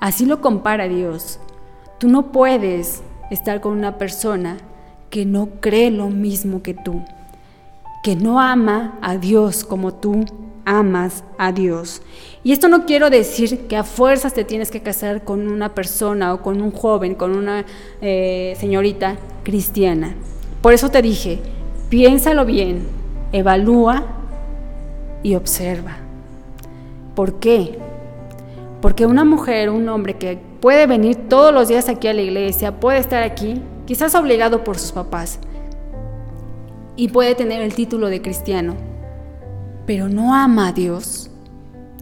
Así 0.00 0.26
lo 0.26 0.40
compara 0.40 0.88
Dios. 0.88 1.38
Tú 1.98 2.08
no 2.08 2.32
puedes 2.32 3.02
estar 3.30 3.60
con 3.60 3.72
una 3.72 3.98
persona 3.98 4.56
que 5.14 5.24
no 5.24 5.48
cree 5.60 5.92
lo 5.92 6.08
mismo 6.08 6.60
que 6.60 6.74
tú 6.74 7.00
que 8.02 8.16
no 8.16 8.38
ama 8.38 8.98
a 9.00 9.16
Dios 9.16 9.64
como 9.64 9.94
tú 9.94 10.26
amas 10.66 11.22
a 11.38 11.52
Dios. 11.52 12.02
Y 12.42 12.52
esto 12.52 12.68
no 12.68 12.84
quiero 12.84 13.08
decir 13.08 13.66
que 13.66 13.76
a 13.76 13.82
fuerzas 13.84 14.34
te 14.34 14.44
tienes 14.44 14.70
que 14.70 14.82
casar 14.82 15.24
con 15.24 15.48
una 15.48 15.74
persona 15.74 16.34
o 16.34 16.42
con 16.42 16.60
un 16.60 16.70
joven, 16.70 17.14
con 17.14 17.34
una 17.34 17.64
eh, 18.02 18.54
señorita 18.58 19.16
cristiana. 19.42 20.14
Por 20.60 20.74
eso 20.74 20.90
te 20.90 21.00
dije, 21.00 21.38
piénsalo 21.88 22.44
bien, 22.44 22.82
evalúa 23.32 24.04
y 25.22 25.34
observa. 25.34 25.96
¿Por 27.14 27.40
qué? 27.40 27.78
Porque 28.82 29.06
una 29.06 29.24
mujer, 29.24 29.70
un 29.70 29.88
hombre 29.88 30.18
que 30.18 30.38
puede 30.60 30.86
venir 30.86 31.16
todos 31.30 31.54
los 31.54 31.68
días 31.68 31.88
aquí 31.88 32.06
a 32.06 32.12
la 32.12 32.20
iglesia, 32.20 32.80
puede 32.80 32.98
estar 32.98 33.22
aquí, 33.22 33.62
quizás 33.86 34.14
obligado 34.14 34.64
por 34.64 34.78
sus 34.78 34.92
papás, 34.92 35.38
y 36.96 37.08
puede 37.08 37.34
tener 37.34 37.60
el 37.60 37.74
título 37.74 38.08
de 38.08 38.22
cristiano, 38.22 38.74
pero 39.86 40.08
no 40.08 40.34
ama 40.34 40.68
a 40.68 40.72
Dios, 40.72 41.30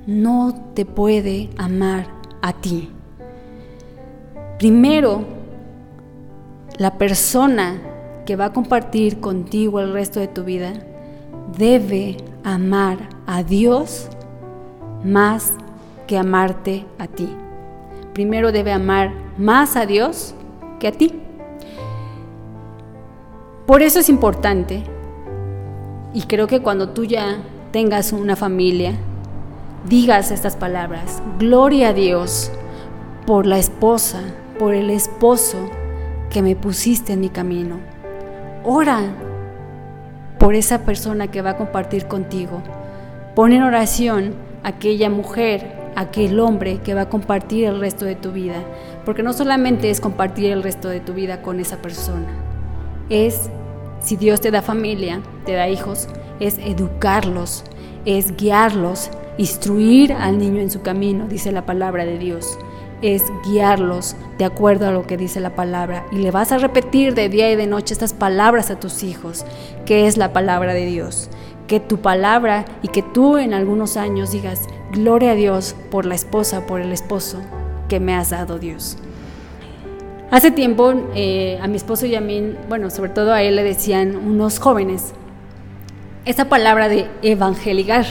no 0.06 0.70
te 0.74 0.84
puede 0.84 1.50
amar 1.56 2.06
a 2.42 2.52
ti. 2.52 2.90
Primero, 4.58 5.24
la 6.78 6.98
persona 6.98 7.80
que 8.26 8.36
va 8.36 8.46
a 8.46 8.52
compartir 8.52 9.20
contigo 9.20 9.80
el 9.80 9.92
resto 9.92 10.20
de 10.20 10.28
tu 10.28 10.44
vida 10.44 10.72
debe 11.56 12.18
amar 12.44 12.98
a 13.26 13.42
Dios 13.42 14.08
más 15.04 15.52
que 16.06 16.18
amarte 16.18 16.84
a 16.98 17.08
ti. 17.08 17.28
Primero 18.12 18.52
debe 18.52 18.72
amar 18.72 19.12
más 19.38 19.76
a 19.76 19.86
Dios 19.86 20.34
que 20.78 20.88
a 20.88 20.92
ti. 20.92 21.21
Por 23.72 23.80
eso 23.80 24.00
es 24.00 24.10
importante, 24.10 24.82
y 26.12 26.24
creo 26.24 26.46
que 26.46 26.60
cuando 26.60 26.90
tú 26.90 27.06
ya 27.06 27.38
tengas 27.70 28.12
una 28.12 28.36
familia, 28.36 28.92
digas 29.88 30.30
estas 30.30 30.56
palabras, 30.56 31.22
gloria 31.38 31.88
a 31.88 31.92
Dios 31.94 32.52
por 33.26 33.46
la 33.46 33.56
esposa, 33.56 34.20
por 34.58 34.74
el 34.74 34.90
esposo 34.90 35.56
que 36.28 36.42
me 36.42 36.54
pusiste 36.54 37.14
en 37.14 37.20
mi 37.20 37.30
camino. 37.30 37.78
Ora 38.62 39.00
por 40.38 40.54
esa 40.54 40.84
persona 40.84 41.28
que 41.28 41.40
va 41.40 41.52
a 41.52 41.56
compartir 41.56 42.04
contigo. 42.04 42.60
Pon 43.34 43.54
en 43.54 43.62
oración 43.62 44.34
aquella 44.64 45.08
mujer, 45.08 45.78
aquel 45.96 46.40
hombre 46.40 46.80
que 46.84 46.92
va 46.92 47.00
a 47.00 47.08
compartir 47.08 47.64
el 47.64 47.80
resto 47.80 48.04
de 48.04 48.16
tu 48.16 48.32
vida. 48.32 48.56
Porque 49.06 49.22
no 49.22 49.32
solamente 49.32 49.88
es 49.88 50.02
compartir 50.02 50.52
el 50.52 50.62
resto 50.62 50.90
de 50.90 51.00
tu 51.00 51.14
vida 51.14 51.40
con 51.40 51.58
esa 51.58 51.78
persona, 51.78 52.28
es, 53.08 53.50
si 54.02 54.16
Dios 54.16 54.40
te 54.40 54.50
da 54.50 54.62
familia, 54.62 55.20
te 55.46 55.52
da 55.52 55.68
hijos, 55.68 56.08
es 56.40 56.58
educarlos, 56.58 57.64
es 58.04 58.36
guiarlos, 58.36 59.10
instruir 59.38 60.12
al 60.12 60.38
niño 60.38 60.60
en 60.60 60.70
su 60.70 60.82
camino, 60.82 61.28
dice 61.28 61.52
la 61.52 61.66
palabra 61.66 62.04
de 62.04 62.18
Dios. 62.18 62.58
Es 63.00 63.22
guiarlos 63.44 64.14
de 64.38 64.44
acuerdo 64.44 64.86
a 64.86 64.92
lo 64.92 65.06
que 65.06 65.16
dice 65.16 65.40
la 65.40 65.56
palabra. 65.56 66.04
Y 66.12 66.16
le 66.16 66.30
vas 66.30 66.52
a 66.52 66.58
repetir 66.58 67.14
de 67.14 67.28
día 67.28 67.50
y 67.50 67.56
de 67.56 67.66
noche 67.66 67.94
estas 67.94 68.12
palabras 68.12 68.70
a 68.70 68.78
tus 68.78 69.02
hijos, 69.02 69.44
que 69.86 70.06
es 70.06 70.16
la 70.16 70.32
palabra 70.32 70.72
de 70.72 70.86
Dios. 70.86 71.28
Que 71.66 71.80
tu 71.80 71.98
palabra 71.98 72.64
y 72.82 72.88
que 72.88 73.02
tú 73.02 73.38
en 73.38 73.54
algunos 73.54 73.96
años 73.96 74.30
digas, 74.30 74.68
gloria 74.92 75.32
a 75.32 75.34
Dios 75.34 75.74
por 75.90 76.06
la 76.06 76.14
esposa, 76.14 76.66
por 76.66 76.80
el 76.80 76.92
esposo 76.92 77.40
que 77.88 77.98
me 77.98 78.14
has 78.14 78.30
dado 78.30 78.58
Dios. 78.58 78.98
Hace 80.32 80.50
tiempo 80.50 80.94
eh, 81.14 81.58
a 81.60 81.68
mi 81.68 81.76
esposo 81.76 82.06
y 82.06 82.14
a 82.14 82.22
mí, 82.22 82.54
bueno, 82.66 82.88
sobre 82.88 83.10
todo 83.10 83.34
a 83.34 83.42
él 83.42 83.54
le 83.54 83.62
decían 83.62 84.16
unos 84.16 84.58
jóvenes, 84.58 85.12
esa 86.24 86.48
palabra 86.48 86.88
de 86.88 87.06
evangelizar. 87.20 88.06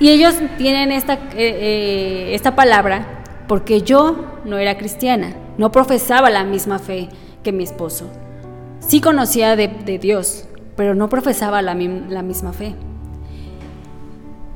Y 0.00 0.08
ellos 0.08 0.34
tienen 0.56 0.90
esta, 0.90 1.12
eh, 1.12 1.20
eh, 1.36 2.34
esta 2.34 2.56
palabra 2.56 3.22
porque 3.48 3.82
yo 3.82 4.40
no 4.46 4.56
era 4.56 4.78
cristiana, 4.78 5.34
no 5.58 5.70
profesaba 5.70 6.30
la 6.30 6.42
misma 6.42 6.78
fe 6.78 7.10
que 7.42 7.52
mi 7.52 7.64
esposo. 7.64 8.10
Sí 8.78 9.02
conocía 9.02 9.56
de, 9.56 9.68
Dios, 10.00 10.48
pero 10.74 10.94
no 10.94 11.10
profesaba 11.10 11.60
la, 11.60 11.74
la 11.74 12.22
misma 12.22 12.54
fe. 12.54 12.74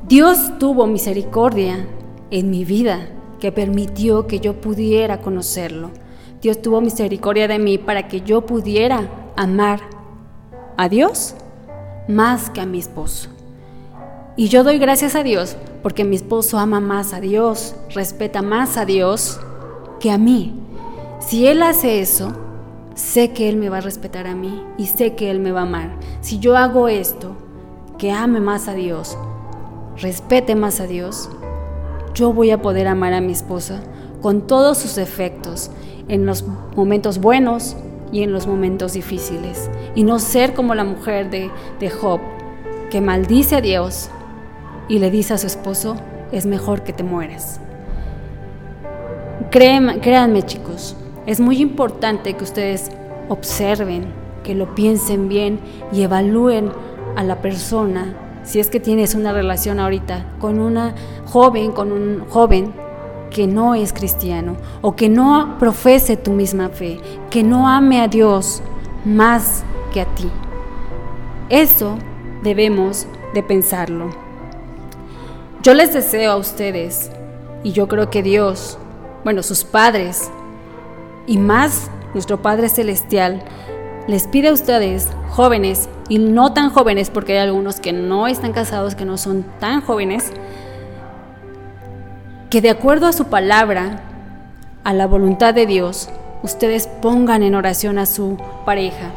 Dios 0.08 0.58
tuvo 0.58 0.86
misericordia 0.86 1.86
en 2.30 2.48
mi 2.48 2.64
vida 2.64 3.06
que 3.38 3.52
permitió 3.52 4.26
que 4.26 4.40
yo 4.40 4.62
pudiera 4.62 5.20
conocerlo. 5.20 5.90
Dios 6.46 6.62
tuvo 6.62 6.80
misericordia 6.80 7.48
de 7.48 7.58
mí 7.58 7.76
para 7.76 8.06
que 8.06 8.20
yo 8.20 8.46
pudiera 8.46 9.10
amar 9.34 9.80
a 10.76 10.88
Dios 10.88 11.34
más 12.06 12.50
que 12.50 12.60
a 12.60 12.66
mi 12.66 12.78
esposo. 12.78 13.30
Y 14.36 14.46
yo 14.46 14.62
doy 14.62 14.78
gracias 14.78 15.16
a 15.16 15.24
Dios 15.24 15.56
porque 15.82 16.04
mi 16.04 16.14
esposo 16.14 16.60
ama 16.60 16.78
más 16.78 17.12
a 17.14 17.20
Dios, 17.20 17.74
respeta 17.92 18.42
más 18.42 18.76
a 18.76 18.84
Dios 18.84 19.40
que 19.98 20.12
a 20.12 20.18
mí. 20.18 20.54
Si 21.18 21.48
Él 21.48 21.64
hace 21.64 22.00
eso, 22.00 22.32
sé 22.94 23.32
que 23.32 23.48
Él 23.48 23.56
me 23.56 23.68
va 23.68 23.78
a 23.78 23.80
respetar 23.80 24.28
a 24.28 24.36
mí 24.36 24.62
y 24.78 24.86
sé 24.86 25.16
que 25.16 25.32
Él 25.32 25.40
me 25.40 25.50
va 25.50 25.62
a 25.62 25.64
amar. 25.64 25.96
Si 26.20 26.38
yo 26.38 26.56
hago 26.56 26.86
esto, 26.86 27.34
que 27.98 28.12
ame 28.12 28.38
más 28.38 28.68
a 28.68 28.74
Dios, 28.74 29.18
respete 29.96 30.54
más 30.54 30.78
a 30.78 30.86
Dios, 30.86 31.28
yo 32.14 32.32
voy 32.32 32.52
a 32.52 32.62
poder 32.62 32.86
amar 32.86 33.14
a 33.14 33.20
mi 33.20 33.32
esposa 33.32 33.82
con 34.22 34.46
todos 34.46 34.78
sus 34.78 34.96
efectos, 34.96 35.72
en 36.08 36.26
los 36.26 36.44
momentos 36.76 37.18
buenos 37.18 37.76
y 38.12 38.22
en 38.22 38.32
los 38.32 38.46
momentos 38.46 38.92
difíciles, 38.92 39.70
y 39.94 40.04
no 40.04 40.18
ser 40.18 40.54
como 40.54 40.74
la 40.74 40.84
mujer 40.84 41.30
de, 41.30 41.50
de 41.80 41.90
Job, 41.90 42.20
que 42.90 43.00
maldice 43.00 43.56
a 43.56 43.60
Dios 43.60 44.10
y 44.88 44.98
le 45.00 45.10
dice 45.10 45.34
a 45.34 45.38
su 45.38 45.46
esposo, 45.46 45.96
es 46.32 46.46
mejor 46.46 46.82
que 46.82 46.92
te 46.92 47.02
mueras. 47.02 47.60
Créanme, 49.50 50.00
créanme 50.00 50.42
chicos, 50.42 50.96
es 51.26 51.40
muy 51.40 51.60
importante 51.60 52.34
que 52.34 52.44
ustedes 52.44 52.90
observen, 53.28 54.06
que 54.44 54.54
lo 54.54 54.74
piensen 54.74 55.28
bien 55.28 55.58
y 55.92 56.02
evalúen 56.02 56.70
a 57.16 57.24
la 57.24 57.40
persona 57.40 58.14
si 58.44 58.60
es 58.60 58.70
que 58.70 58.78
tienes 58.78 59.16
una 59.16 59.32
relación 59.32 59.80
ahorita 59.80 60.24
con 60.38 60.60
una 60.60 60.94
joven, 61.24 61.72
con 61.72 61.90
un 61.90 62.24
joven 62.28 62.72
que 63.36 63.46
no 63.46 63.74
es 63.74 63.92
cristiano 63.92 64.56
o 64.80 64.96
que 64.96 65.10
no 65.10 65.58
profese 65.58 66.16
tu 66.16 66.32
misma 66.32 66.70
fe, 66.70 66.98
que 67.28 67.42
no 67.42 67.68
ame 67.68 68.00
a 68.00 68.08
Dios 68.08 68.62
más 69.04 69.62
que 69.92 70.00
a 70.00 70.06
ti. 70.06 70.30
Eso 71.50 71.98
debemos 72.42 73.06
de 73.34 73.42
pensarlo. 73.42 74.08
Yo 75.62 75.74
les 75.74 75.92
deseo 75.92 76.32
a 76.32 76.36
ustedes, 76.36 77.10
y 77.62 77.72
yo 77.72 77.88
creo 77.88 78.08
que 78.08 78.22
Dios, 78.22 78.78
bueno, 79.22 79.42
sus 79.42 79.64
padres, 79.64 80.30
y 81.26 81.36
más 81.36 81.90
nuestro 82.14 82.40
Padre 82.40 82.70
Celestial, 82.70 83.42
les 84.06 84.26
pide 84.28 84.48
a 84.48 84.54
ustedes, 84.54 85.10
jóvenes 85.28 85.90
y 86.08 86.20
no 86.20 86.54
tan 86.54 86.70
jóvenes, 86.70 87.10
porque 87.10 87.34
hay 87.34 87.40
algunos 87.40 87.80
que 87.80 87.92
no 87.92 88.28
están 88.28 88.54
casados, 88.54 88.94
que 88.94 89.04
no 89.04 89.18
son 89.18 89.44
tan 89.60 89.82
jóvenes, 89.82 90.32
que 92.50 92.60
de 92.60 92.70
acuerdo 92.70 93.06
a 93.06 93.12
su 93.12 93.26
palabra, 93.26 94.02
a 94.84 94.92
la 94.92 95.06
voluntad 95.06 95.52
de 95.52 95.66
Dios, 95.66 96.08
ustedes 96.42 96.86
pongan 96.86 97.42
en 97.42 97.54
oración 97.54 97.98
a 97.98 98.06
su 98.06 98.36
pareja, 98.64 99.10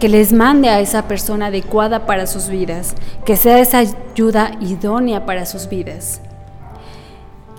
que 0.00 0.08
les 0.08 0.32
mande 0.32 0.68
a 0.68 0.80
esa 0.80 1.02
persona 1.02 1.46
adecuada 1.46 2.04
para 2.04 2.26
sus 2.26 2.48
vidas, 2.48 2.94
que 3.24 3.36
sea 3.36 3.60
esa 3.60 3.78
ayuda 3.78 4.52
idónea 4.60 5.24
para 5.24 5.46
sus 5.46 5.68
vidas, 5.68 6.20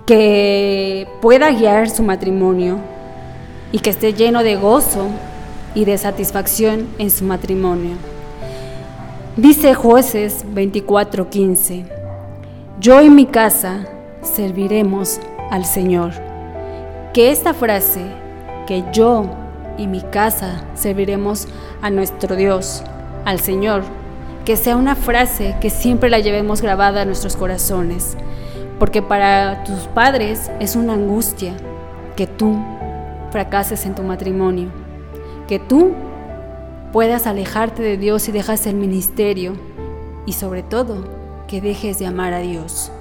que 0.06 1.08
pueda 1.22 1.50
guiar 1.50 1.88
su 1.88 2.02
matrimonio 2.02 2.78
y 3.72 3.78
que 3.78 3.90
esté 3.90 4.12
lleno 4.12 4.42
de 4.42 4.56
gozo 4.56 5.08
y 5.74 5.84
de 5.84 5.96
satisfacción 5.98 6.88
en 6.98 7.10
su 7.10 7.24
matrimonio. 7.24 7.96
Dice 9.36 9.74
jueces 9.74 10.44
24:15, 10.54 11.86
yo 12.80 13.00
en 13.00 13.14
mi 13.14 13.26
casa 13.26 13.86
serviremos 14.22 15.20
al 15.50 15.64
Señor. 15.64 16.12
Que 17.12 17.30
esta 17.30 17.54
frase, 17.54 18.02
que 18.66 18.84
yo 18.92 19.26
y 19.76 19.86
mi 19.86 20.00
casa 20.02 20.64
serviremos 20.74 21.48
a 21.82 21.90
nuestro 21.90 22.36
Dios, 22.36 22.82
al 23.24 23.40
Señor, 23.40 23.82
que 24.44 24.56
sea 24.56 24.76
una 24.76 24.96
frase 24.96 25.56
que 25.60 25.70
siempre 25.70 26.10
la 26.10 26.20
llevemos 26.20 26.62
grabada 26.62 27.02
en 27.02 27.08
nuestros 27.08 27.36
corazones, 27.36 28.16
porque 28.78 29.02
para 29.02 29.64
tus 29.64 29.80
padres 29.88 30.50
es 30.60 30.76
una 30.76 30.94
angustia 30.94 31.54
que 32.16 32.26
tú 32.26 32.58
fracases 33.30 33.84
en 33.86 33.94
tu 33.94 34.02
matrimonio, 34.02 34.70
que 35.46 35.58
tú 35.58 35.92
puedas 36.92 37.26
alejarte 37.26 37.82
de 37.82 37.96
Dios 37.96 38.28
y 38.28 38.32
dejas 38.32 38.66
el 38.66 38.76
ministerio 38.76 39.52
y 40.26 40.32
sobre 40.32 40.62
todo 40.62 41.04
que 41.46 41.60
dejes 41.60 41.98
de 41.98 42.06
amar 42.06 42.32
a 42.32 42.38
Dios. 42.38 42.92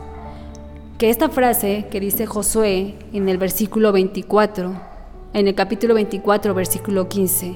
Que 0.98 1.12
esta 1.12 1.30
frase 1.30 1.86
que 1.92 2.00
dice 2.00 2.26
Josué 2.26 2.96
en 3.14 3.30
el 3.30 3.38
versículo 3.38 3.92
24, 3.92 4.82
en 5.34 5.48
el 5.48 5.54
capítulo 5.54 5.94
24, 5.94 6.56
versículo 6.56 7.08
15, 7.08 7.54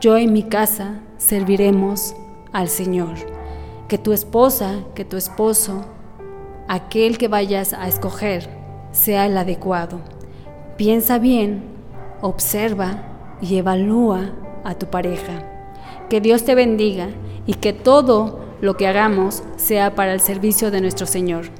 yo 0.00 0.16
en 0.16 0.32
mi 0.32 0.42
casa 0.42 0.98
serviremos 1.16 2.16
al 2.50 2.68
Señor. 2.68 3.14
Que 3.86 3.96
tu 3.96 4.12
esposa, 4.12 4.80
que 4.96 5.04
tu 5.04 5.16
esposo, 5.16 5.84
aquel 6.66 7.16
que 7.16 7.28
vayas 7.28 7.74
a 7.74 7.86
escoger, 7.86 8.50
sea 8.90 9.26
el 9.26 9.36
adecuado. 9.38 10.00
Piensa 10.76 11.20
bien, 11.20 11.62
observa 12.22 13.04
y 13.40 13.56
evalúa 13.56 14.32
a 14.64 14.74
tu 14.74 14.86
pareja. 14.86 15.44
Que 16.08 16.20
Dios 16.20 16.44
te 16.44 16.56
bendiga 16.56 17.06
y 17.46 17.54
que 17.54 17.72
todo 17.72 18.40
lo 18.60 18.76
que 18.76 18.88
hagamos 18.88 19.44
sea 19.54 19.94
para 19.94 20.12
el 20.12 20.18
servicio 20.18 20.72
de 20.72 20.80
nuestro 20.80 21.06
Señor. 21.06 21.59